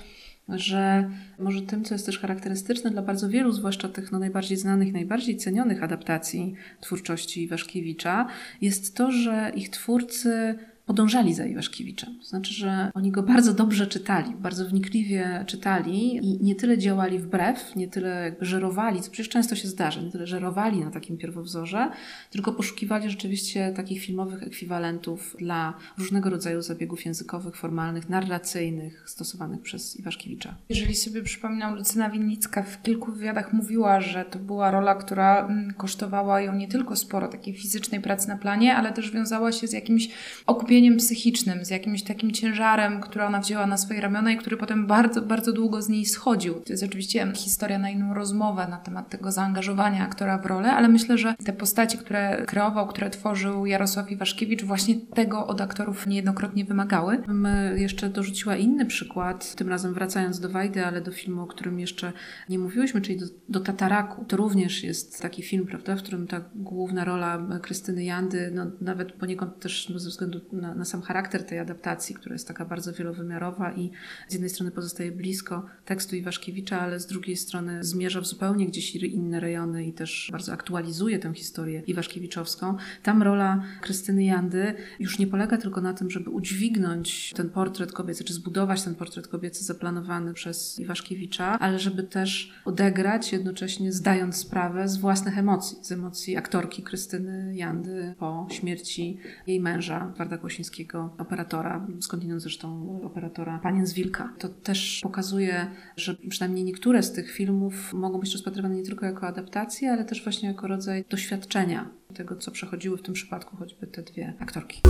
że 0.60 1.10
może 1.40 1.62
tym, 1.62 1.84
co 1.84 1.96
jest 1.96 2.06
też 2.06 2.20
charakterystyczne 2.20 2.92
dla 2.92 3.02
bardzo 3.02 3.30
wielu, 3.30 3.52
zwłaszcza 3.52 3.90
tych 3.90 4.12
no, 4.12 4.20
najbardziej 4.20 4.58
znanych, 4.58 4.94
najbardziej 4.94 5.38
cenionych 5.38 5.84
adaptacji 5.84 6.56
twórczości 6.82 7.48
Waszkiewicza, 7.48 8.28
jest 8.62 8.96
to, 8.96 9.12
że 9.12 9.52
ich 9.56 9.70
twórcy 9.70 10.58
podążali 10.92 11.34
za 11.34 11.46
Iwaszkiewiczem. 11.46 12.20
To 12.20 12.26
znaczy, 12.26 12.54
że 12.54 12.92
oni 12.94 13.12
go 13.12 13.24
bardzo 13.24 13.54
dobrze 13.54 13.88
czytali, 13.88 14.34
bardzo 14.36 14.66
wnikliwie 14.66 15.44
czytali 15.48 16.16
i 16.16 16.44
nie 16.44 16.56
tyle 16.56 16.78
działali 16.78 17.20
wbrew, 17.20 17.76
nie 17.76 17.88
tyle 17.88 18.24
jakby 18.24 18.46
żerowali, 18.46 19.02
co 19.02 19.12
przecież 19.12 19.30
często 19.30 19.56
się 19.56 19.68
zdarza, 19.68 20.02
nie 20.02 20.12
tyle 20.12 20.28
żerowali 20.28 20.80
na 20.80 20.92
takim 20.92 21.18
pierwowzorze, 21.18 21.92
tylko 22.30 22.54
poszukiwali 22.54 23.10
rzeczywiście 23.10 23.74
takich 23.76 24.02
filmowych 24.02 24.44
ekwiwalentów 24.44 25.36
dla 25.40 25.74
różnego 25.98 26.30
rodzaju 26.30 26.62
zabiegów 26.62 27.06
językowych, 27.06 27.56
formalnych, 27.56 28.10
narracyjnych 28.10 29.04
stosowanych 29.10 29.62
przez 29.62 30.00
Iwaszkiewicza. 30.00 30.56
Jeżeli 30.70 30.96
sobie 30.96 31.22
przypominam, 31.22 31.76
Lucyna 31.76 32.10
Winnicka 32.10 32.64
w 32.64 32.82
kilku 32.82 33.12
wywiadach 33.12 33.54
mówiła, 33.54 34.02
że 34.02 34.26
to 34.26 34.40
była 34.40 34.72
rola, 34.72 34.96
która 34.96 35.46
mm, 35.46 35.74
kosztowała 35.74 36.42
ją 36.42 36.56
nie 36.56 36.68
tylko 36.68 36.96
sporo 36.96 37.28
takiej 37.28 37.54
fizycznej 37.54 38.02
pracy 38.02 38.28
na 38.28 38.38
planie, 38.38 38.76
ale 38.76 38.92
też 38.92 39.12
wiązała 39.12 39.52
się 39.52 39.68
z 39.68 39.74
jakimś 39.74 40.10
okupieniem 40.46 40.81
psychicznym, 40.90 41.66
z 41.66 41.70
jakimś 41.70 42.04
takim 42.04 42.32
ciężarem, 42.32 43.02
który 43.02 43.26
ona 43.26 43.40
wzięła 43.40 43.68
na 43.68 43.78
swoje 43.78 44.02
ramiona 44.02 44.32
i 44.32 44.38
który 44.38 44.58
potem 44.58 44.88
bardzo, 44.88 45.22
bardzo 45.22 45.54
długo 45.54 45.82
z 45.82 45.90
niej 45.90 46.06
schodził. 46.06 46.54
To 46.54 46.74
jest 46.74 46.84
oczywiście 46.84 47.32
historia 47.36 47.80
na 47.80 47.90
inną 47.90 48.14
rozmowę 48.14 48.68
na 48.68 48.78
temat 48.78 49.10
tego 49.10 49.32
zaangażowania 49.32 50.04
aktora 50.04 50.38
w 50.38 50.46
rolę, 50.46 50.72
ale 50.72 50.88
myślę, 50.88 51.18
że 51.18 51.36
te 51.46 51.54
postaci, 51.54 51.98
które 51.98 52.46
kreował, 52.48 52.88
które 52.88 53.10
tworzył 53.10 53.66
Jarosław 53.66 54.12
Iwaszkiewicz, 54.12 54.64
właśnie 54.64 54.96
tego 55.14 55.48
od 55.48 55.62
aktorów 55.62 56.08
niejednokrotnie 56.08 56.66
wymagały. 56.66 57.18
Bym 57.18 57.48
jeszcze 57.76 58.10
dorzuciła 58.10 58.56
inny 58.56 58.86
przykład, 58.86 59.56
tym 59.56 59.70
razem 59.70 59.94
wracając 59.94 60.40
do 60.40 60.50
Wajdy, 60.50 60.86
ale 60.86 61.02
do 61.02 61.12
filmu, 61.12 61.42
o 61.42 61.48
którym 61.48 61.80
jeszcze 61.80 62.14
nie 62.50 62.60
mówiłyśmy, 62.60 63.02
czyli 63.02 63.20
do, 63.20 63.26
do 63.50 63.60
Tataraku. 63.60 64.26
To 64.26 64.38
również 64.38 64.84
jest 64.84 65.22
taki 65.22 65.44
film, 65.44 65.66
prawda, 65.66 65.96
w 65.96 66.00
którym 66.00 66.28
ta 66.28 66.42
główna 66.56 67.06
rola 67.06 67.48
Krystyny 67.62 68.04
Jandy, 68.04 68.52
no, 68.54 68.66
nawet 68.82 69.12
poniekąd 69.12 69.60
też 69.60 69.90
no, 69.90 70.00
ze 70.00 70.10
względu 70.10 70.42
na, 70.52 70.71
na 70.76 70.86
sam 70.86 71.02
charakter 71.02 71.44
tej 71.44 71.60
adaptacji, 71.60 72.16
która 72.16 72.36
jest 72.36 72.48
taka 72.48 72.66
bardzo 72.66 72.94
wielowymiarowa 72.94 73.74
i 73.74 73.92
z 74.28 74.34
jednej 74.34 74.50
strony 74.50 74.72
pozostaje 74.72 75.12
blisko 75.12 75.66
tekstu 75.86 76.16
Iwaszkiewicza, 76.16 76.82
ale 76.82 77.00
z 77.00 77.06
drugiej 77.06 77.38
strony 77.38 77.84
zmierza 77.84 78.22
w 78.22 78.26
zupełnie 78.26 78.68
gdzieś 78.68 78.96
inne 78.96 79.40
rejony 79.40 79.86
i 79.86 79.94
też 79.94 80.30
bardzo 80.32 80.54
aktualizuje 80.54 81.20
tę 81.20 81.34
historię 81.34 81.84
iwaszkiewiczowską. 81.88 82.78
Tam 83.04 83.24
rola 83.24 83.64
Krystyny 83.82 84.24
Jandy 84.24 84.74
już 85.00 85.20
nie 85.20 85.28
polega 85.28 85.58
tylko 85.58 85.82
na 85.82 85.94
tym, 85.94 86.12
żeby 86.12 86.30
udźwignąć 86.30 87.34
ten 87.36 87.50
portret 87.50 87.92
kobiecy, 87.92 88.24
czy 88.24 88.34
zbudować 88.34 88.84
ten 88.84 88.96
portret 88.96 89.28
kobiecy 89.28 89.64
zaplanowany 89.64 90.34
przez 90.34 90.80
Iwaszkiewicza, 90.80 91.60
ale 91.60 91.80
żeby 91.80 92.04
też 92.04 92.54
odegrać 92.66 93.34
jednocześnie 93.34 93.92
zdając 93.92 94.36
sprawę 94.36 94.88
z 94.88 94.98
własnych 94.98 95.38
emocji, 95.38 95.78
z 95.82 95.92
emocji 95.92 96.38
aktorki 96.38 96.84
Krystyny 96.84 97.56
Jandy 97.56 98.16
po 98.20 98.48
śmierci 98.52 99.18
jej 99.48 99.60
męża, 99.60 100.14
Warda 100.18 100.38
Kłosińskiego, 100.52 101.10
operatora, 101.18 101.88
skądinąd 102.00 102.42
zresztą 102.42 103.00
operatora 103.04 103.60
Panien 103.60 103.88
z 103.88 103.94
Wilka. 103.94 104.34
To 104.40 104.50
też 104.50 105.00
pokazuje, 105.04 105.68
że 105.98 106.16
przynajmniej 106.30 106.64
niektóre 106.66 107.04
z 107.04 107.12
tych 107.14 107.32
filmów 107.32 107.94
mogą 107.94 108.20
być 108.20 108.34
rozpatrywane 108.34 108.76
nie 108.76 108.84
tylko 108.84 109.06
jako 109.06 109.28
adaptacje, 109.28 109.92
ale 109.92 110.06
też 110.06 110.24
właśnie 110.24 110.50
jako 110.50 110.68
rodzaj 110.68 111.06
doświadczenia 111.10 111.90
tego, 112.14 112.36
co 112.36 112.52
przechodziły 112.52 112.98
w 112.98 113.02
tym 113.02 113.14
przypadku 113.14 113.58
choćby 113.58 113.88
te 113.88 114.04
dwie 114.04 114.34
aktorki. 114.40 114.82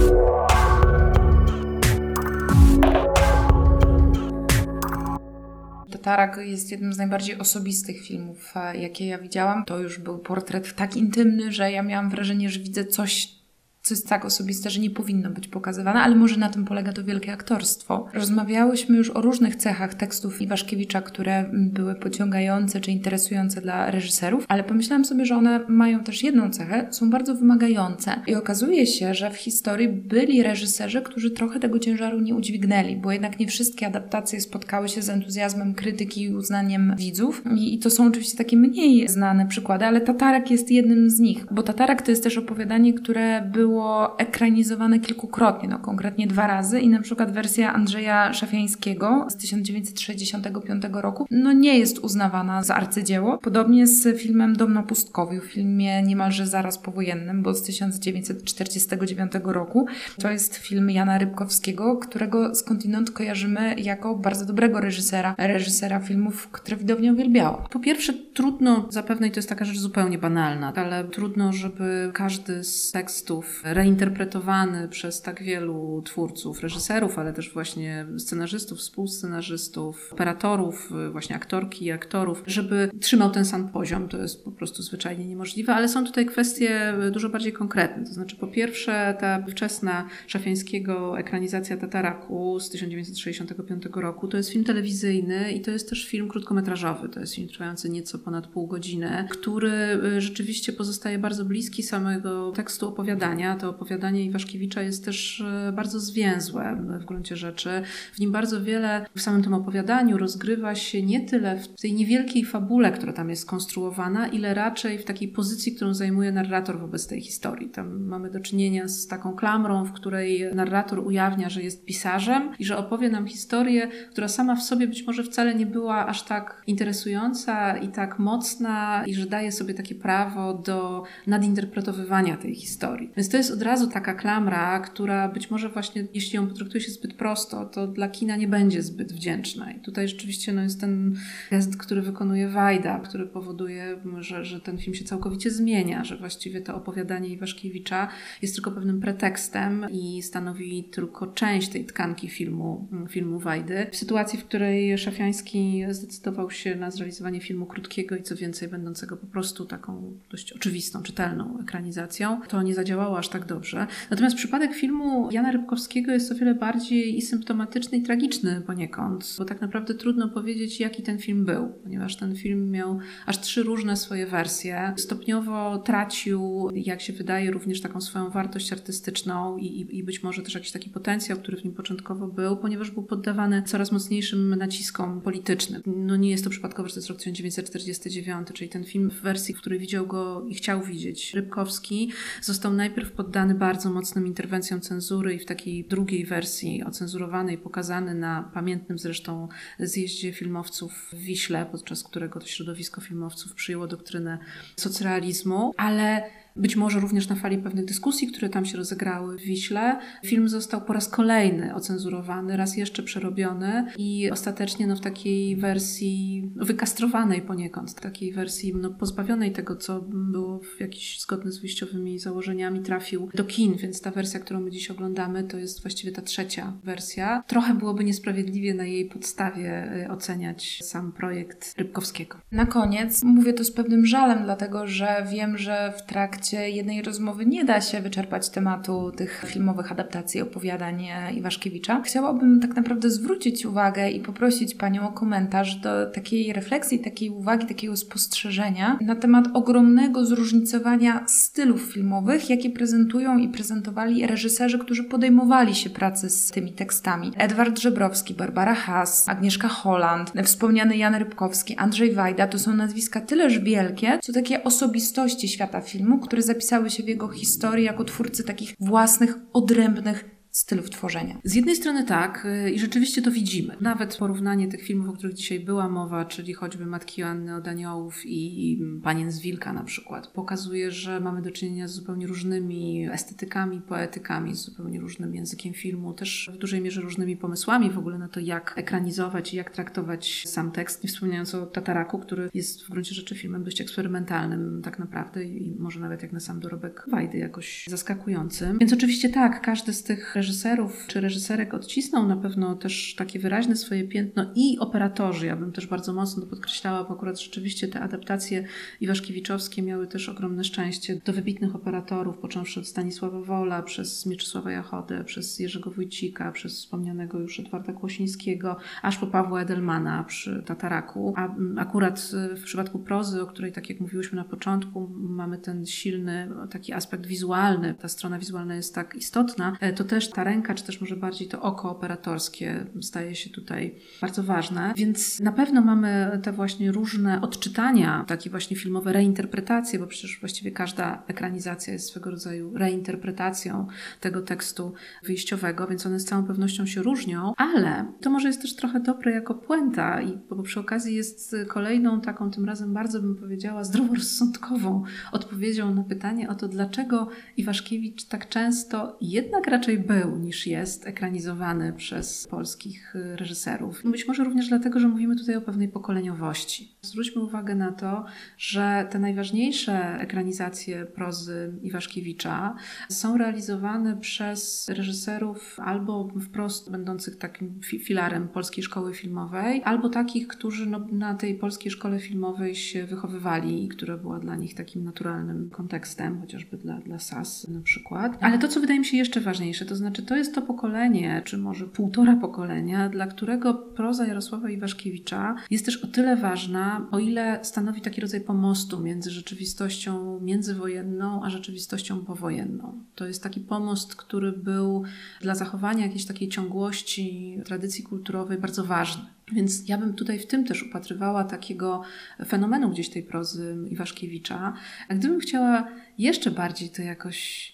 Tatarak 5.91 6.39
jest 6.45 6.71
jednym 6.71 6.93
z 6.93 6.97
najbardziej 6.97 7.37
osobistych 7.37 8.01
filmów, 8.01 8.53
e, 8.55 8.77
jakie 8.77 9.07
ja 9.07 9.17
widziałam. 9.17 9.65
To 9.65 9.79
już 9.79 9.99
był 9.99 10.19
portret 10.19 10.75
tak 10.75 10.97
intymny, 10.97 11.51
że 11.51 11.71
ja 11.71 11.83
miałam 11.83 12.09
wrażenie, 12.09 12.49
że 12.49 12.59
widzę 12.59 12.85
coś 12.85 13.40
co 13.81 13.93
jest 13.93 14.07
tak 14.07 14.25
osobiste, 14.25 14.69
że 14.69 14.79
nie 14.79 14.89
powinno 14.89 15.29
być 15.29 15.47
pokazywane, 15.47 15.99
ale 15.99 16.15
może 16.15 16.37
na 16.37 16.49
tym 16.49 16.65
polega 16.65 16.93
to 16.93 17.03
wielkie 17.03 17.33
aktorstwo. 17.33 18.07
Rozmawiałyśmy 18.13 18.97
już 18.97 19.09
o 19.09 19.21
różnych 19.21 19.55
cechach 19.55 19.93
tekstów 19.93 20.41
Iwaszkiewicza, 20.41 21.01
które 21.01 21.45
były 21.53 21.95
pociągające 21.95 22.79
czy 22.79 22.91
interesujące 22.91 23.61
dla 23.61 23.91
reżyserów, 23.91 24.45
ale 24.47 24.63
pomyślałam 24.63 25.05
sobie, 25.05 25.25
że 25.25 25.35
one 25.35 25.59
mają 25.67 26.03
też 26.03 26.23
jedną 26.23 26.49
cechę, 26.49 26.87
są 26.91 27.09
bardzo 27.09 27.35
wymagające. 27.35 28.15
I 28.27 28.35
okazuje 28.35 28.87
się, 28.87 29.13
że 29.13 29.31
w 29.31 29.35
historii 29.35 29.87
byli 29.89 30.43
reżyserzy, 30.43 31.01
którzy 31.01 31.31
trochę 31.31 31.59
tego 31.59 31.79
ciężaru 31.79 32.19
nie 32.19 32.35
udźwignęli, 32.35 32.95
bo 32.95 33.11
jednak 33.11 33.39
nie 33.39 33.47
wszystkie 33.47 33.87
adaptacje 33.87 34.41
spotkały 34.41 34.89
się 34.89 35.01
z 35.01 35.09
entuzjazmem 35.09 35.73
krytyki 35.73 36.21
i 36.21 36.35
uznaniem 36.35 36.95
widzów. 36.97 37.43
I, 37.55 37.75
i 37.75 37.79
to 37.79 37.89
są 37.89 38.07
oczywiście 38.07 38.37
takie 38.37 38.57
mniej 38.57 39.07
znane 39.07 39.47
przykłady, 39.47 39.85
ale 39.85 40.01
Tatarek 40.01 40.51
jest 40.51 40.71
jednym 40.71 41.09
z 41.09 41.19
nich, 41.19 41.45
bo 41.51 41.63
Tatarek 41.63 42.01
to 42.01 42.11
jest 42.11 42.23
też 42.23 42.37
opowiadanie, 42.37 42.93
które 42.93 43.41
było 43.41 43.80
było 43.81 44.19
ekranizowane 44.19 44.99
kilkukrotnie, 44.99 45.69
no 45.69 45.79
konkretnie 45.79 46.27
dwa 46.27 46.47
razy 46.47 46.79
i 46.79 46.89
na 46.89 47.01
przykład 47.01 47.31
wersja 47.31 47.73
Andrzeja 47.73 48.33
Szafiańskiego 48.33 49.25
z 49.29 49.35
1965 49.35 50.83
roku 50.93 51.27
no 51.31 51.53
nie 51.53 51.79
jest 51.79 51.99
uznawana 51.99 52.63
za 52.63 52.75
arcydzieło. 52.75 53.37
Podobnie 53.37 53.87
z 53.87 54.21
filmem 54.21 54.55
Dom 54.55 54.73
na 54.73 54.83
pustkowiu, 54.83 55.41
filmie 55.41 56.01
niemalże 56.01 56.47
zaraz 56.47 56.77
powojennym, 56.77 57.43
bo 57.43 57.53
z 57.53 57.63
1949 57.63 59.31
roku. 59.43 59.85
To 60.21 60.31
jest 60.31 60.55
film 60.55 60.89
Jana 60.89 61.17
Rybkowskiego, 61.17 61.97
którego 61.97 62.55
skądinąd 62.55 63.11
kojarzymy 63.11 63.75
jako 63.77 64.15
bardzo 64.15 64.45
dobrego 64.45 64.81
reżysera, 64.81 65.35
reżysera 65.37 65.99
filmów, 65.99 66.47
które 66.51 66.77
widownia 66.77 67.13
uwielbiała. 67.13 67.67
Po 67.71 67.79
pierwsze, 67.79 68.13
trudno, 68.33 68.85
zapewne 68.89 69.27
i 69.27 69.31
to 69.31 69.39
jest 69.39 69.49
taka 69.49 69.65
rzecz 69.65 69.77
zupełnie 69.77 70.17
banalna, 70.17 70.73
ale 70.75 71.03
trudno, 71.03 71.53
żeby 71.53 72.11
każdy 72.13 72.63
z 72.63 72.91
tekstów 72.91 73.60
reinterpretowany 73.63 74.87
przez 74.87 75.21
tak 75.21 75.43
wielu 75.43 76.01
twórców, 76.05 76.61
reżyserów, 76.61 77.19
ale 77.19 77.33
też 77.33 77.53
właśnie 77.53 78.05
scenarzystów, 78.17 78.79
współscenarzystów, 78.79 80.09
operatorów, 80.13 80.91
właśnie 81.11 81.35
aktorki 81.35 81.85
i 81.85 81.91
aktorów, 81.91 82.43
żeby 82.47 82.89
trzymał 82.99 83.31
ten 83.31 83.45
sam 83.45 83.69
poziom. 83.69 84.07
To 84.07 84.17
jest 84.17 84.43
po 84.43 84.51
prostu 84.51 84.83
zwyczajnie 84.83 85.25
niemożliwe, 85.25 85.75
ale 85.75 85.87
są 85.87 86.05
tutaj 86.05 86.25
kwestie 86.25 86.93
dużo 87.11 87.29
bardziej 87.29 87.53
konkretne. 87.53 88.05
To 88.05 88.13
znaczy, 88.13 88.35
po 88.35 88.47
pierwsze, 88.47 89.17
ta 89.19 89.45
wczesna 89.49 90.07
Szafiańskiego 90.27 91.19
ekranizacja 91.19 91.77
Tataraku 91.77 92.59
z 92.59 92.69
1965 92.69 93.83
roku 93.93 94.27
to 94.27 94.37
jest 94.37 94.49
film 94.49 94.63
telewizyjny 94.63 95.51
i 95.51 95.61
to 95.61 95.71
jest 95.71 95.89
też 95.89 96.07
film 96.07 96.27
krótkometrażowy. 96.27 97.09
To 97.09 97.19
jest 97.19 97.35
film 97.35 97.47
trwający 97.47 97.89
nieco 97.89 98.19
ponad 98.19 98.47
pół 98.47 98.67
godziny, 98.67 99.27
który 99.29 99.99
rzeczywiście 100.17 100.73
pozostaje 100.73 101.19
bardzo 101.19 101.45
bliski 101.45 101.83
samego 101.83 102.51
tekstu 102.51 102.87
opowiadania 102.87 103.50
to 103.55 103.69
opowiadanie 103.69 104.25
Iwaszkiewicza 104.25 104.81
jest 104.81 105.05
też 105.05 105.41
e, 105.41 105.71
bardzo 105.71 105.99
zwięzłe 105.99 106.77
w 106.99 107.05
gruncie 107.05 107.35
rzeczy. 107.35 107.81
W 108.13 108.19
nim 108.19 108.31
bardzo 108.31 108.61
wiele 108.61 109.05
w 109.15 109.21
samym 109.21 109.43
tym 109.43 109.53
opowiadaniu 109.53 110.17
rozgrywa 110.17 110.75
się 110.75 111.01
nie 111.01 111.25
tyle 111.25 111.59
w 111.59 111.81
tej 111.81 111.93
niewielkiej 111.93 112.45
fabule, 112.45 112.91
która 112.91 113.13
tam 113.13 113.29
jest 113.29 113.41
skonstruowana, 113.41 114.27
ile 114.27 114.53
raczej 114.53 114.97
w 114.97 115.05
takiej 115.05 115.27
pozycji, 115.27 115.75
którą 115.75 115.93
zajmuje 115.93 116.31
narrator 116.31 116.79
wobec 116.79 117.07
tej 117.07 117.21
historii. 117.21 117.69
Tam 117.69 118.03
mamy 118.03 118.29
do 118.29 118.39
czynienia 118.39 118.87
z 118.87 119.07
taką 119.07 119.33
klamrą, 119.33 119.85
w 119.85 119.93
której 119.93 120.55
narrator 120.55 120.99
ujawnia, 120.99 121.49
że 121.49 121.61
jest 121.61 121.85
pisarzem 121.85 122.49
i 122.59 122.65
że 122.65 122.77
opowie 122.77 123.09
nam 123.09 123.27
historię, 123.27 123.87
która 124.11 124.27
sama 124.27 124.55
w 124.55 124.63
sobie 124.63 124.87
być 124.87 125.07
może 125.07 125.23
wcale 125.23 125.55
nie 125.55 125.65
była 125.65 126.07
aż 126.07 126.23
tak 126.23 126.63
interesująca 126.67 127.77
i 127.77 127.87
tak 127.87 128.19
mocna 128.19 129.03
i 129.05 129.13
że 129.13 129.25
daje 129.25 129.51
sobie 129.51 129.73
takie 129.73 129.95
prawo 129.95 130.53
do 130.53 131.03
nadinterpretowywania 131.27 132.37
tej 132.37 132.55
historii. 132.55 133.11
Więc 133.15 133.29
to 133.29 133.37
jest 133.41 133.51
od 133.51 133.61
razu 133.61 133.87
taka 133.87 134.13
klamra, 134.13 134.79
która 134.79 135.29
być 135.29 135.51
może 135.51 135.69
właśnie, 135.69 136.07
jeśli 136.13 136.35
ją 136.35 136.47
potraktuje 136.47 136.81
się 136.81 136.91
zbyt 136.91 137.13
prosto, 137.13 137.65
to 137.65 137.87
dla 137.87 138.09
kina 138.09 138.35
nie 138.35 138.47
będzie 138.47 138.81
zbyt 138.81 139.13
wdzięczna. 139.13 139.71
I 139.71 139.79
tutaj 139.79 140.07
rzeczywiście 140.07 140.53
no, 140.53 140.63
jest 140.63 140.81
ten 140.81 141.15
gest, 141.51 141.77
który 141.77 142.01
wykonuje 142.01 142.49
Wajda, 142.49 142.99
który 142.99 143.27
powoduje, 143.27 144.01
że, 144.19 144.45
że 144.45 144.59
ten 144.59 144.77
film 144.77 144.95
się 144.95 145.05
całkowicie 145.05 145.51
zmienia, 145.51 146.03
że 146.03 146.17
właściwie 146.17 146.61
to 146.61 146.75
opowiadanie 146.75 147.29
Iwaszkiewicza 147.29 148.07
jest 148.41 148.55
tylko 148.55 148.71
pewnym 148.71 149.01
pretekstem 149.01 149.85
i 149.91 150.21
stanowi 150.21 150.83
tylko 150.83 151.27
część 151.27 151.69
tej 151.69 151.85
tkanki 151.85 152.29
filmu, 152.29 152.87
filmu 153.09 153.39
Wajdy. 153.39 153.87
W 153.91 153.95
sytuacji, 153.95 154.39
w 154.39 154.45
której 154.45 154.97
Szafiański 154.97 155.83
zdecydował 155.89 156.51
się 156.51 156.75
na 156.75 156.91
zrealizowanie 156.91 157.41
filmu 157.41 157.65
krótkiego 157.65 158.15
i 158.15 158.23
co 158.23 158.35
więcej 158.35 158.67
będącego 158.67 159.17
po 159.17 159.27
prostu 159.27 159.65
taką 159.65 160.19
dość 160.31 160.53
oczywistą, 160.53 161.03
czytelną 161.03 161.59
ekranizacją, 161.61 162.41
to 162.47 162.61
nie 162.61 162.75
zadziałało 162.75 163.17
aż 163.17 163.29
tak 163.31 163.45
dobrze. 163.45 163.87
Natomiast 164.09 164.35
przypadek 164.35 164.73
filmu 164.73 165.29
Jana 165.31 165.51
Rybkowskiego 165.51 166.11
jest 166.11 166.31
o 166.31 166.35
wiele 166.35 166.55
bardziej 166.55 167.17
i 167.17 167.21
symptomatyczny 167.21 167.97
i 167.97 168.01
tragiczny 168.01 168.61
poniekąd, 168.61 169.35
bo 169.37 169.45
tak 169.45 169.61
naprawdę 169.61 169.93
trudno 169.93 170.29
powiedzieć, 170.29 170.79
jaki 170.79 171.03
ten 171.03 171.19
film 171.19 171.45
był, 171.45 171.69
ponieważ 171.83 172.15
ten 172.15 172.35
film 172.35 172.71
miał 172.71 172.99
aż 173.25 173.41
trzy 173.41 173.63
różne 173.63 173.97
swoje 173.97 174.27
wersje. 174.27 174.93
Stopniowo 174.97 175.77
tracił, 175.77 176.69
jak 176.73 177.01
się 177.01 177.13
wydaje, 177.13 177.51
również 177.51 177.81
taką 177.81 178.01
swoją 178.01 178.29
wartość 178.29 178.73
artystyczną 178.73 179.57
i, 179.57 179.65
i, 179.65 179.97
i 179.97 180.03
być 180.03 180.23
może 180.23 180.41
też 180.41 180.53
jakiś 180.53 180.71
taki 180.71 180.89
potencjał, 180.89 181.37
który 181.37 181.57
w 181.57 181.63
nim 181.63 181.73
początkowo 181.73 182.27
był, 182.27 182.57
ponieważ 182.57 182.91
był 182.91 183.03
poddawany 183.03 183.63
coraz 183.63 183.91
mocniejszym 183.91 184.55
naciskom 184.55 185.21
politycznym. 185.21 185.81
No 185.85 186.15
nie 186.15 186.29
jest 186.29 186.43
to 186.43 186.49
przypadkowe, 186.49 186.89
że 186.89 186.95
to 186.95 186.99
jest 186.99 187.09
rok 187.09 187.17
1949, 187.17 188.47
czyli 188.53 188.69
ten 188.69 188.83
film 188.83 189.09
w 189.09 189.21
wersji, 189.21 189.55
w 189.55 189.57
której 189.57 189.79
widział 189.79 190.07
go 190.07 190.45
i 190.49 190.55
chciał 190.55 190.81
widzieć 190.83 191.33
Rybkowski, 191.33 192.11
został 192.41 192.73
najpierw 192.73 193.11
poddany 193.23 193.55
bardzo 193.55 193.89
mocnym 193.89 194.27
interwencjom 194.27 194.81
cenzury 194.81 195.33
i 195.33 195.39
w 195.39 195.45
takiej 195.45 195.85
drugiej 195.85 196.25
wersji 196.25 196.83
ocenzurowanej, 196.83 197.57
pokazany 197.57 198.15
na 198.15 198.51
pamiętnym 198.53 198.99
zresztą 198.99 199.47
zjeździe 199.79 200.33
filmowców 200.33 201.09
w 201.13 201.15
Wiśle, 201.15 201.65
podczas 201.71 202.03
którego 202.03 202.39
to 202.39 202.47
środowisko 202.47 203.01
filmowców 203.01 203.53
przyjęło 203.53 203.87
doktrynę 203.87 204.37
socrealizmu, 204.75 205.73
ale 205.77 206.23
być 206.55 206.75
może 206.75 206.99
również 206.99 207.27
na 207.29 207.35
fali 207.35 207.57
pewnych 207.57 207.85
dyskusji, 207.85 208.27
które 208.27 208.49
tam 208.49 208.65
się 208.65 208.77
rozegrały 208.77 209.37
w 209.37 209.41
Wiśle. 209.41 209.99
Film 210.25 210.49
został 210.49 210.81
po 210.81 210.93
raz 210.93 211.09
kolejny 211.09 211.75
ocenzurowany, 211.75 212.57
raz 212.57 212.77
jeszcze 212.77 213.03
przerobiony 213.03 213.85
i 213.97 214.31
ostatecznie 214.31 214.87
no, 214.87 214.95
w 214.95 215.01
takiej 215.01 215.55
wersji 215.55 216.43
wykastrowanej 216.55 217.41
poniekąd, 217.41 217.95
takiej 217.95 218.33
wersji 218.33 218.73
no, 218.75 218.89
pozbawionej 218.89 219.51
tego, 219.51 219.75
co 219.75 220.01
było 220.01 220.59
w 220.59 220.79
jakiś 220.79 221.21
zgodny 221.21 221.51
z 221.51 221.59
wyjściowymi 221.59 222.19
założeniami, 222.19 222.81
trafił 222.81 223.29
do 223.33 223.43
kin, 223.43 223.75
więc 223.75 224.01
ta 224.01 224.11
wersja, 224.11 224.39
którą 224.39 224.59
my 224.59 224.71
dziś 224.71 224.91
oglądamy, 224.91 225.43
to 225.43 225.57
jest 225.57 225.81
właściwie 225.81 226.11
ta 226.11 226.21
trzecia 226.21 226.73
wersja. 226.83 227.43
Trochę 227.47 227.73
byłoby 227.73 228.03
niesprawiedliwie 228.03 228.73
na 228.73 228.85
jej 228.85 229.05
podstawie 229.05 229.95
y, 230.05 230.11
oceniać 230.11 230.79
sam 230.83 231.11
projekt 231.11 231.73
Rybkowskiego. 231.77 232.37
Na 232.51 232.65
koniec 232.65 233.23
mówię 233.23 233.53
to 233.53 233.63
z 233.63 233.71
pewnym 233.71 234.05
żalem, 234.05 234.43
dlatego 234.43 234.87
że 234.87 235.25
wiem, 235.31 235.57
że 235.57 235.93
w 235.97 236.05
trakcie 236.05 236.40
trakcie 236.41 236.69
jednej 236.69 237.01
rozmowy 237.01 237.45
nie 237.45 237.65
da 237.65 237.81
się 237.81 238.01
wyczerpać 238.01 238.49
tematu 238.49 239.11
tych 239.11 239.45
filmowych 239.47 239.91
adaptacji 239.91 240.41
opowiadań 240.41 241.07
Iwaszkiewicza. 241.35 242.01
Chciałabym 242.01 242.59
tak 242.59 242.75
naprawdę 242.75 243.09
zwrócić 243.09 243.65
uwagę 243.65 244.09
i 244.09 244.19
poprosić 244.19 244.75
Panią 244.75 245.07
o 245.07 245.11
komentarz 245.11 245.75
do 245.75 246.11
takiej 246.11 246.53
refleksji, 246.53 246.99
takiej 246.99 247.29
uwagi, 247.29 247.67
takiego 247.67 247.97
spostrzeżenia 247.97 248.97
na 249.01 249.15
temat 249.15 249.45
ogromnego 249.53 250.25
zróżnicowania 250.25 251.23
stylów 251.27 251.81
filmowych, 251.81 252.49
jakie 252.49 252.69
prezentują 252.69 253.37
i 253.37 253.49
prezentowali 253.49 254.27
reżyserzy, 254.27 254.79
którzy 254.79 255.03
podejmowali 255.03 255.75
się 255.75 255.89
pracy 255.89 256.29
z 256.29 256.51
tymi 256.51 256.73
tekstami. 256.73 257.31
Edward 257.37 257.79
Żebrowski, 257.79 258.33
Barbara 258.33 258.75
Haas, 258.75 259.29
Agnieszka 259.29 259.67
Holland, 259.67 260.33
wspomniany 260.43 260.97
Jan 260.97 261.15
Rybkowski, 261.15 261.75
Andrzej 261.75 262.13
Wajda 262.13 262.47
to 262.47 262.59
są 262.59 262.75
nazwiska 262.75 263.21
tyleż 263.21 263.59
wielkie, 263.59 264.19
co 264.21 264.33
takie 264.33 264.63
osobistości 264.63 265.47
świata 265.47 265.81
filmu, 265.81 266.19
które 266.31 266.41
zapisały 266.41 266.89
się 266.89 267.03
w 267.03 267.07
jego 267.07 267.27
historii 267.27 267.85
jako 267.85 268.03
twórcy 268.03 268.43
takich 268.43 268.73
własnych, 268.79 269.35
odrębnych 269.53 270.40
stylów 270.51 270.89
tworzenia. 270.89 271.37
Z 271.43 271.55
jednej 271.55 271.75
strony 271.75 272.03
tak 272.03 272.47
y, 272.65 272.71
i 272.71 272.79
rzeczywiście 272.79 273.21
to 273.21 273.31
widzimy. 273.31 273.75
Nawet 273.81 274.17
porównanie 274.17 274.67
tych 274.67 274.81
filmów, 274.81 275.09
o 275.09 275.13
których 275.13 275.35
dzisiaj 275.35 275.59
była 275.59 275.89
mowa, 275.89 276.25
czyli 276.25 276.53
choćby 276.53 276.85
Matki 276.85 277.21
Joanny 277.21 277.55
od 277.55 277.67
Aniołów 277.67 278.21
i 278.25 278.79
Panien 279.03 279.31
z 279.31 279.39
Wilka 279.39 279.73
na 279.73 279.83
przykład, 279.83 280.27
pokazuje, 280.27 280.91
że 280.91 281.19
mamy 281.19 281.41
do 281.41 281.51
czynienia 281.51 281.87
z 281.87 281.91
zupełnie 281.91 282.27
różnymi 282.27 283.07
estetykami, 283.11 283.81
poetykami, 283.81 284.55
z 284.55 284.59
zupełnie 284.59 284.99
różnym 284.99 285.35
językiem 285.35 285.73
filmu, 285.73 286.13
też 286.13 286.51
w 286.53 286.57
dużej 286.57 286.81
mierze 286.81 287.01
różnymi 287.01 287.37
pomysłami 287.37 287.91
w 287.91 287.97
ogóle 287.97 288.17
na 288.17 288.27
to, 288.27 288.39
jak 288.39 288.73
ekranizować 288.77 289.53
i 289.53 289.57
jak 289.57 289.71
traktować 289.71 290.43
sam 290.47 290.71
tekst, 290.71 291.03
nie 291.03 291.09
wspominając 291.09 291.55
o 291.55 291.65
Tataraku, 291.65 292.19
który 292.19 292.49
jest 292.53 292.83
w 292.83 292.89
gruncie 292.89 293.15
rzeczy 293.15 293.35
filmem 293.35 293.63
dość 293.63 293.81
eksperymentalnym 293.81 294.81
tak 294.83 294.99
naprawdę 294.99 295.43
i 295.43 295.75
może 295.79 295.99
nawet 295.99 296.21
jak 296.21 296.31
na 296.31 296.39
sam 296.39 296.59
dorobek 296.59 297.05
Wajdy 297.11 297.37
jakoś 297.37 297.85
zaskakującym. 297.87 298.77
Więc 298.79 298.93
oczywiście 298.93 299.29
tak, 299.29 299.61
każdy 299.61 299.93
z 299.93 300.03
tych 300.03 300.35
reżyserów 300.41 301.05
czy 301.07 301.21
reżyserek 301.21 301.73
odcisnął 301.73 302.27
na 302.27 302.35
pewno 302.35 302.75
też 302.75 303.15
takie 303.17 303.39
wyraźne 303.39 303.75
swoje 303.75 304.03
piętno 304.03 304.45
i 304.55 304.79
operatorzy. 304.79 305.45
Ja 305.45 305.55
bym 305.55 305.71
też 305.71 305.87
bardzo 305.87 306.13
mocno 306.13 306.43
to 306.43 306.49
podkreślała, 306.49 307.03
bo 307.03 307.13
akurat 307.13 307.39
rzeczywiście 307.39 307.87
te 307.87 307.99
adaptacje 307.99 308.63
iwaszkiewiczowskie 309.01 309.81
miały 309.81 310.07
też 310.07 310.29
ogromne 310.29 310.63
szczęście 310.63 311.21
do 311.25 311.33
wybitnych 311.33 311.75
operatorów, 311.75 312.37
począwszy 312.37 312.79
od 312.79 312.87
Stanisława 312.87 313.41
Wola, 313.41 313.81
przez 313.81 314.25
Mieczysława 314.25 314.71
Jachodę, 314.71 315.23
przez 315.23 315.59
Jerzego 315.59 315.91
Wójcika, 315.91 316.51
przez 316.51 316.73
wspomnianego 316.77 317.39
już 317.39 317.59
Edwarda 317.59 317.93
Kłosińskiego, 317.93 318.77
aż 319.01 319.17
po 319.17 319.27
Pawła 319.27 319.61
Edelmana 319.61 320.23
przy 320.23 320.63
Tataraku. 320.65 321.33
A 321.37 321.45
mm, 321.45 321.79
akurat 321.79 322.31
y, 322.53 322.55
w 322.55 322.63
przypadku 322.63 322.99
prozy, 322.99 323.41
o 323.41 323.45
której 323.45 323.71
tak 323.71 323.89
jak 323.89 323.99
mówiłyśmy 323.99 324.35
na 324.35 324.43
początku, 324.43 325.09
mamy 325.15 325.57
ten 325.57 325.85
silny 325.85 326.49
taki 326.71 326.93
aspekt 326.93 327.25
wizualny, 327.25 327.93
ta 327.93 328.07
strona 328.07 328.39
wizualna 328.39 328.75
jest 328.75 328.95
tak 328.95 329.15
istotna, 329.15 329.77
e, 329.79 329.93
to 329.93 330.03
też 330.03 330.30
ta 330.31 330.43
ręka, 330.43 330.73
czy 330.73 330.83
też 330.83 331.01
może 331.01 331.15
bardziej 331.15 331.47
to 331.47 331.61
oko 331.61 331.91
operatorskie 331.91 332.85
staje 333.01 333.35
się 333.35 333.49
tutaj 333.49 333.95
bardzo 334.21 334.43
ważne. 334.43 334.93
Więc 334.97 335.39
na 335.39 335.51
pewno 335.51 335.81
mamy 335.81 336.39
te 336.43 336.51
właśnie 336.51 336.91
różne 336.91 337.41
odczytania, 337.41 338.25
takie 338.27 338.49
właśnie 338.49 338.77
filmowe 338.77 339.13
reinterpretacje, 339.13 339.99
bo 339.99 340.07
przecież 340.07 340.39
właściwie 340.39 340.71
każda 340.71 341.23
ekranizacja 341.27 341.93
jest 341.93 342.07
swego 342.07 342.31
rodzaju 342.31 342.77
reinterpretacją 342.77 343.87
tego 344.19 344.41
tekstu 344.41 344.93
wyjściowego, 345.23 345.87
więc 345.87 346.05
one 346.05 346.19
z 346.19 346.25
całą 346.25 346.43
pewnością 346.43 346.85
się 346.85 347.01
różnią, 347.01 347.53
ale 347.57 348.05
to 348.21 348.29
może 348.29 348.47
jest 348.47 348.61
też 348.61 348.75
trochę 348.75 348.99
dobre 348.99 349.31
jako 349.31 349.55
puenta, 349.55 350.21
i, 350.21 350.37
bo 350.49 350.63
przy 350.63 350.79
okazji 350.79 351.15
jest 351.15 351.55
kolejną 351.67 352.21
taką, 352.21 352.51
tym 352.51 352.65
razem 352.65 352.93
bardzo 352.93 353.21
bym 353.21 353.35
powiedziała, 353.35 353.83
zdroworozsądkową 353.83 355.03
odpowiedzią 355.31 355.95
na 355.95 356.03
pytanie 356.03 356.49
o 356.49 356.55
to, 356.55 356.67
dlaczego 356.67 357.27
Iwaszkiewicz 357.57 358.23
tak 358.23 358.49
często 358.49 359.17
jednak 359.21 359.67
raczej 359.67 359.99
był 359.99 360.20
był 360.21 360.37
niż 360.37 360.67
jest 360.67 361.07
ekranizowany 361.07 361.93
przez 361.93 362.47
polskich 362.47 363.15
y, 363.15 363.35
reżyserów. 363.35 364.01
Być 364.05 364.27
może 364.27 364.43
również 364.43 364.69
dlatego, 364.69 364.99
że 364.99 365.07
mówimy 365.07 365.35
tutaj 365.35 365.55
o 365.55 365.61
pewnej 365.61 365.87
pokoleniowości. 365.87 366.95
Zwróćmy 367.01 367.41
uwagę 367.41 367.75
na 367.75 367.91
to, 367.91 368.25
że 368.57 369.07
te 369.11 369.19
najważniejsze 369.19 370.17
ekranizacje 370.19 371.05
prozy 371.05 371.73
Iwaszkiewicza 371.81 372.75
są 373.09 373.37
realizowane 373.37 374.17
przez 374.17 374.89
reżyserów 374.89 375.77
albo 375.79 376.29
wprost 376.41 376.91
będących 376.91 377.37
takim 377.37 377.79
filarem 377.81 378.47
polskiej 378.47 378.83
szkoły 378.83 379.13
filmowej, 379.13 379.81
albo 379.85 380.09
takich, 380.09 380.47
którzy 380.47 380.85
no, 380.85 381.07
na 381.11 381.35
tej 381.35 381.55
polskiej 381.55 381.91
szkole 381.91 382.19
filmowej 382.19 382.75
się 382.75 383.05
wychowywali 383.05 383.85
i 383.85 383.89
która 383.89 384.17
była 384.17 384.39
dla 384.39 384.55
nich 384.55 384.75
takim 384.75 385.03
naturalnym 385.03 385.69
kontekstem, 385.69 386.41
chociażby 386.41 386.77
dla, 386.77 386.97
dla 386.99 387.19
SAS 387.19 387.67
na 387.67 387.81
przykład. 387.81 388.37
Ale 388.41 388.59
to, 388.59 388.67
co 388.67 388.79
wydaje 388.79 388.99
mi 388.99 389.05
się 389.05 389.17
jeszcze 389.17 389.41
ważniejsze, 389.41 389.85
to 389.85 389.95
znaczy 389.95 390.10
to 390.11 390.35
jest 390.35 390.55
to 390.55 390.61
pokolenie, 390.61 391.41
czy 391.45 391.57
może 391.57 391.85
półtora 391.85 392.35
pokolenia, 392.35 393.09
dla 393.09 393.27
którego 393.27 393.73
proza 393.73 394.27
Jarosława 394.27 394.69
Iwaszkiewicza 394.69 395.55
jest 395.69 395.85
też 395.85 396.03
o 396.03 396.07
tyle 396.07 396.35
ważna, 396.35 397.07
o 397.11 397.19
ile 397.19 397.59
stanowi 397.63 398.01
taki 398.01 398.21
rodzaj 398.21 398.41
pomostu 398.41 398.99
między 398.99 399.31
rzeczywistością 399.31 400.39
międzywojenną 400.39 401.43
a 401.43 401.49
rzeczywistością 401.49 402.25
powojenną. 402.25 403.03
To 403.15 403.27
jest 403.27 403.43
taki 403.43 403.59
pomost, 403.59 404.15
który 404.15 404.51
był 404.51 405.03
dla 405.41 405.55
zachowania 405.55 406.05
jakiejś 406.05 406.25
takiej 406.25 406.49
ciągłości 406.49 407.57
tradycji 407.65 408.03
kulturowej 408.03 408.57
bardzo 408.57 408.83
ważny. 408.83 409.23
Więc 409.53 409.89
ja 409.89 409.97
bym 409.97 410.13
tutaj 410.13 410.39
w 410.39 410.47
tym 410.47 410.65
też 410.65 410.83
upatrywała 410.83 411.43
takiego 411.43 412.01
fenomenu 412.47 412.89
gdzieś 412.89 413.09
tej 413.09 413.23
prozy 413.23 413.77
Iwaszkiewicza. 413.89 414.73
A 415.09 415.15
gdybym 415.15 415.39
chciała 415.39 415.87
jeszcze 416.17 416.51
bardziej 416.51 416.89
to 416.89 417.01
jakoś 417.01 417.70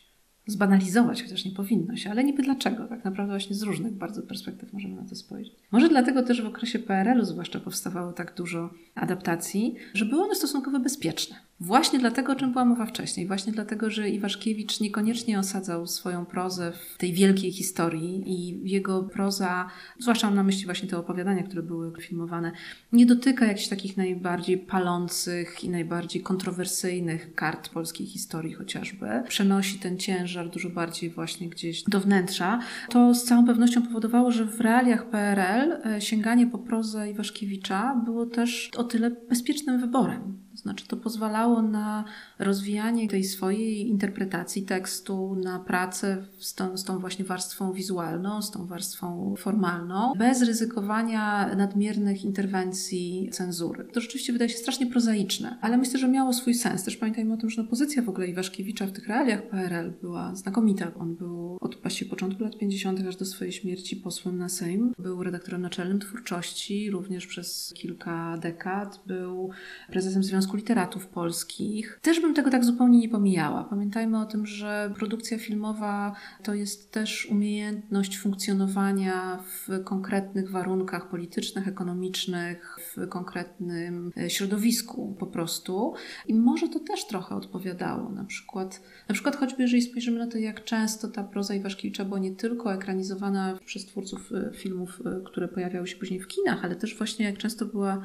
zbanalizować, 0.47 1.23
chociaż 1.23 1.45
nie 1.45 1.51
powinno 1.51 1.95
się, 1.95 2.11
ale 2.11 2.23
niby 2.23 2.43
dlaczego? 2.43 2.87
Tak 2.87 3.05
naprawdę 3.05 3.33
właśnie 3.33 3.55
z 3.55 3.61
różnych 3.61 3.93
bardzo 3.93 4.21
perspektyw 4.21 4.73
możemy 4.73 4.95
na 4.95 5.09
to 5.09 5.15
spojrzeć. 5.15 5.55
Może 5.71 5.89
dlatego 5.89 6.23
też 6.23 6.41
w 6.41 6.45
okresie 6.45 6.79
PRL-u 6.79 7.25
zwłaszcza 7.25 7.59
powstawało 7.59 8.13
tak 8.13 8.35
dużo 8.35 8.69
adaptacji, 8.97 9.75
że 9.93 10.05
były 10.05 10.23
one 10.23 10.35
stosunkowo 10.35 10.79
bezpieczne. 10.79 11.47
Właśnie 11.59 11.99
dlatego, 11.99 12.31
o 12.31 12.35
czym 12.35 12.51
była 12.51 12.65
mowa 12.65 12.85
wcześniej, 12.85 13.27
właśnie 13.27 13.53
dlatego, 13.53 13.89
że 13.89 14.09
Iwaszkiewicz 14.09 14.79
niekoniecznie 14.79 15.39
osadzał 15.39 15.87
swoją 15.87 16.25
prozę 16.25 16.71
w 16.71 16.97
tej 16.97 17.13
wielkiej 17.13 17.51
historii 17.51 18.23
i 18.25 18.69
jego 18.71 19.03
proza, 19.03 19.69
zwłaszcza 19.99 20.27
mam 20.27 20.35
na 20.35 20.43
myśli 20.43 20.65
właśnie 20.65 20.89
te 20.89 20.97
opowiadania, 20.97 21.43
które 21.43 21.63
były 21.63 22.01
filmowane, 22.01 22.51
nie 22.91 23.05
dotyka 23.05 23.45
jakichś 23.45 23.67
takich 23.67 23.97
najbardziej 23.97 24.57
palących 24.57 25.63
i 25.63 25.69
najbardziej 25.69 26.21
kontrowersyjnych 26.21 27.35
kart 27.35 27.69
polskiej 27.69 28.07
historii 28.07 28.53
chociażby. 28.53 29.07
Przenosi 29.27 29.79
ten 29.79 29.97
ciężar 29.97 30.49
dużo 30.49 30.69
bardziej 30.69 31.09
właśnie 31.09 31.49
gdzieś 31.49 31.83
do 31.83 31.99
wnętrza. 31.99 32.59
To 32.89 33.13
z 33.13 33.23
całą 33.23 33.45
pewnością 33.45 33.81
powodowało, 33.81 34.31
że 34.31 34.45
w 34.45 34.61
realiach 34.61 35.09
PRL 35.09 35.71
e, 35.85 36.01
sięganie 36.01 36.47
po 36.47 36.57
prozę 36.57 37.11
Iwaszkiewicza 37.11 38.01
było 38.05 38.25
też 38.25 38.71
o 38.77 38.83
tyle 38.87 39.09
bezpiecznym 39.29 39.81
wyborem 39.81 40.46
znaczy, 40.57 40.87
to 40.87 40.97
pozwalało 40.97 41.61
na 41.61 42.03
rozwijanie 42.39 43.07
tej 43.07 43.23
swojej 43.23 43.87
interpretacji 43.87 44.63
tekstu, 44.63 45.35
na 45.43 45.59
pracę 45.59 46.25
z 46.39 46.53
tą, 46.53 46.77
z 46.77 46.83
tą 46.83 46.99
właśnie 46.99 47.25
warstwą 47.25 47.73
wizualną, 47.73 48.41
z 48.41 48.51
tą 48.51 48.65
warstwą 48.65 49.35
formalną, 49.37 50.13
bez 50.17 50.41
ryzykowania 50.41 51.55
nadmiernych 51.55 52.23
interwencji 52.23 53.29
cenzury. 53.31 53.87
To 53.93 54.01
rzeczywiście 54.01 54.33
wydaje 54.33 54.49
się 54.49 54.57
strasznie 54.57 54.87
prozaiczne, 54.87 55.57
ale 55.61 55.77
myślę, 55.77 55.99
że 55.99 56.07
miało 56.07 56.33
swój 56.33 56.53
sens. 56.53 56.83
Też 56.83 56.97
pamiętajmy 56.97 57.33
o 57.33 57.37
tym, 57.37 57.49
że 57.49 57.63
no, 57.63 57.69
pozycja 57.69 58.01
w 58.01 58.09
ogóle 58.09 58.27
Iwaszkiewicza 58.27 58.87
w 58.87 58.91
tych 58.91 59.07
realiach 59.07 59.49
PRL 59.49 59.93
była 60.01 60.35
znakomita. 60.35 60.91
On 60.99 61.15
był 61.15 61.57
od 61.61 61.81
właściwie 61.81 62.09
początku 62.09 62.43
lat 62.43 62.57
50. 62.57 63.07
aż 63.07 63.15
do 63.15 63.25
swojej 63.25 63.53
śmierci 63.53 63.95
posłem 63.95 64.37
na 64.37 64.49
Sejm. 64.49 64.93
Był 64.99 65.23
redaktorem 65.23 65.61
naczelnym 65.61 65.99
twórczości, 65.99 66.91
również 66.91 67.27
przez 67.27 67.73
kilka 67.75 68.37
dekad. 68.37 69.01
Był 69.07 69.49
prezesem 69.89 70.23
Związku 70.23 70.46
Związku 70.47 70.57
Literatów 70.57 71.07
Polskich. 71.07 71.99
Też 72.01 72.19
bym 72.19 72.33
tego 72.33 72.49
tak 72.49 72.65
zupełnie 72.65 72.99
nie 72.99 73.09
pomijała. 73.09 73.63
Pamiętajmy 73.63 74.21
o 74.21 74.25
tym, 74.25 74.45
że 74.45 74.91
produkcja 74.95 75.37
filmowa 75.37 76.15
to 76.43 76.53
jest 76.53 76.91
też 76.91 77.25
umiejętność 77.25 78.19
funkcjonowania 78.19 79.43
w 79.43 79.83
konkretnych 79.83 80.51
warunkach 80.51 81.09
politycznych, 81.09 81.67
ekonomicznych, 81.67 82.79
w 82.95 83.07
konkretnym 83.07 84.11
e, 84.17 84.29
środowisku 84.29 85.15
po 85.19 85.27
prostu. 85.27 85.93
I 86.27 86.33
może 86.33 86.69
to 86.69 86.79
też 86.79 87.07
trochę 87.07 87.35
odpowiadało. 87.35 88.09
Na 88.09 88.23
przykład, 88.23 88.81
na 89.09 89.13
przykład 89.13 89.35
choćby 89.35 89.61
jeżeli 89.61 89.81
spojrzymy 89.81 90.19
na 90.19 90.27
to, 90.27 90.37
jak 90.37 90.63
często 90.63 91.07
ta 91.07 91.23
proza 91.23 91.55
Iwaszkiewicza 91.55 92.05
była 92.05 92.19
nie 92.19 92.31
tylko 92.31 92.73
ekranizowana 92.73 93.59
przez 93.65 93.85
twórców 93.85 94.31
e, 94.31 94.53
filmów, 94.53 95.01
e, 95.05 95.21
które 95.25 95.47
pojawiały 95.47 95.87
się 95.87 95.97
później 95.97 96.19
w 96.19 96.27
kinach, 96.27 96.65
ale 96.65 96.75
też 96.75 96.97
właśnie 96.97 97.25
jak 97.25 97.37
często 97.37 97.65
była 97.65 98.01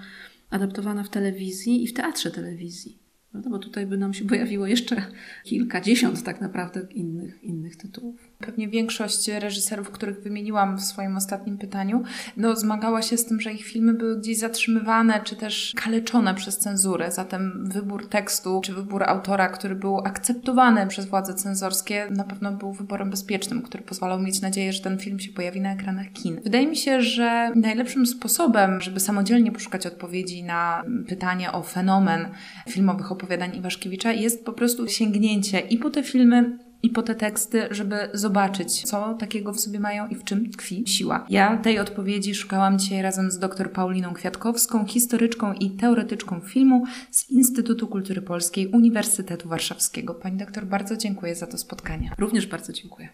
adaptowana 0.52 1.04
w 1.04 1.08
telewizji 1.08 1.84
i 1.84 1.86
w 1.86 1.94
teatrze 1.94 2.30
telewizji. 2.30 2.98
Prawda? 3.30 3.50
Bo 3.50 3.58
tutaj 3.58 3.86
by 3.86 3.96
nam 3.96 4.14
się 4.14 4.24
pojawiło 4.24 4.66
jeszcze 4.66 5.06
kilkadziesiąt 5.44 6.22
tak 6.22 6.40
naprawdę 6.40 6.86
innych, 6.90 7.44
innych 7.44 7.76
tytułów. 7.76 8.31
Pewnie 8.46 8.68
większość 8.68 9.28
reżyserów, 9.28 9.90
których 9.90 10.22
wymieniłam 10.22 10.78
w 10.78 10.82
swoim 10.82 11.16
ostatnim 11.16 11.58
pytaniu, 11.58 12.02
no, 12.36 12.56
zmagała 12.56 13.02
się 13.02 13.16
z 13.16 13.26
tym, 13.26 13.40
że 13.40 13.52
ich 13.52 13.64
filmy 13.64 13.94
były 13.94 14.18
gdzieś 14.18 14.38
zatrzymywane 14.38 15.20
czy 15.24 15.36
też 15.36 15.72
kaleczone 15.76 16.34
przez 16.34 16.58
cenzurę. 16.58 17.10
Zatem 17.10 17.68
wybór 17.72 18.08
tekstu 18.08 18.60
czy 18.64 18.74
wybór 18.74 19.02
autora, 19.02 19.48
który 19.48 19.74
był 19.74 19.98
akceptowany 19.98 20.86
przez 20.86 21.06
władze 21.06 21.34
cenzorskie, 21.34 22.06
na 22.10 22.24
pewno 22.24 22.52
był 22.52 22.72
wyborem 22.72 23.10
bezpiecznym, 23.10 23.62
który 23.62 23.82
pozwalał 23.82 24.20
mieć 24.20 24.40
nadzieję, 24.40 24.72
że 24.72 24.80
ten 24.80 24.98
film 24.98 25.20
się 25.20 25.32
pojawi 25.32 25.60
na 25.60 25.72
ekranach 25.72 26.12
kin. 26.12 26.40
Wydaje 26.44 26.66
mi 26.66 26.76
się, 26.76 27.02
że 27.02 27.52
najlepszym 27.56 28.06
sposobem, 28.06 28.80
żeby 28.80 29.00
samodzielnie 29.00 29.52
poszukać 29.52 29.86
odpowiedzi 29.86 30.42
na 30.42 30.82
pytanie 31.08 31.52
o 31.52 31.62
fenomen 31.62 32.28
filmowych 32.68 33.12
opowiadań 33.12 33.56
Iwaszkiewicza, 33.56 34.12
jest 34.12 34.44
po 34.44 34.52
prostu 34.52 34.88
sięgnięcie 34.88 35.60
i 35.60 35.78
po 35.78 35.90
te 35.90 36.02
filmy, 36.02 36.58
i 36.82 36.90
po 36.90 37.02
te 37.02 37.14
teksty, 37.14 37.68
żeby 37.70 37.96
zobaczyć, 38.12 38.82
co 38.82 39.14
takiego 39.14 39.52
w 39.52 39.60
sobie 39.60 39.80
mają 39.80 40.08
i 40.08 40.14
w 40.14 40.24
czym 40.24 40.50
tkwi 40.50 40.84
siła. 40.86 41.26
Ja 41.28 41.56
tej 41.56 41.78
odpowiedzi 41.78 42.34
szukałam 42.34 42.78
dzisiaj 42.78 43.02
razem 43.02 43.30
z 43.30 43.38
dr 43.38 43.72
Pauliną 43.72 44.14
Kwiatkowską, 44.14 44.86
historyczką 44.86 45.52
i 45.52 45.70
teoretyczką 45.70 46.40
filmu 46.40 46.84
z 47.10 47.30
Instytutu 47.30 47.86
Kultury 47.86 48.22
Polskiej 48.22 48.66
Uniwersytetu 48.66 49.48
Warszawskiego. 49.48 50.14
Pani 50.14 50.36
doktor, 50.36 50.66
bardzo 50.66 50.96
dziękuję 50.96 51.34
za 51.34 51.46
to 51.46 51.58
spotkanie. 51.58 52.10
Również 52.18 52.46
bardzo 52.46 52.72
dziękuję. 52.72 53.08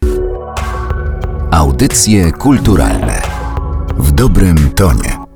Audycje 1.51 2.33
kulturalne 2.33 3.23
w 3.99 4.13
dobrym 4.13 4.57
tonie. 4.71 5.28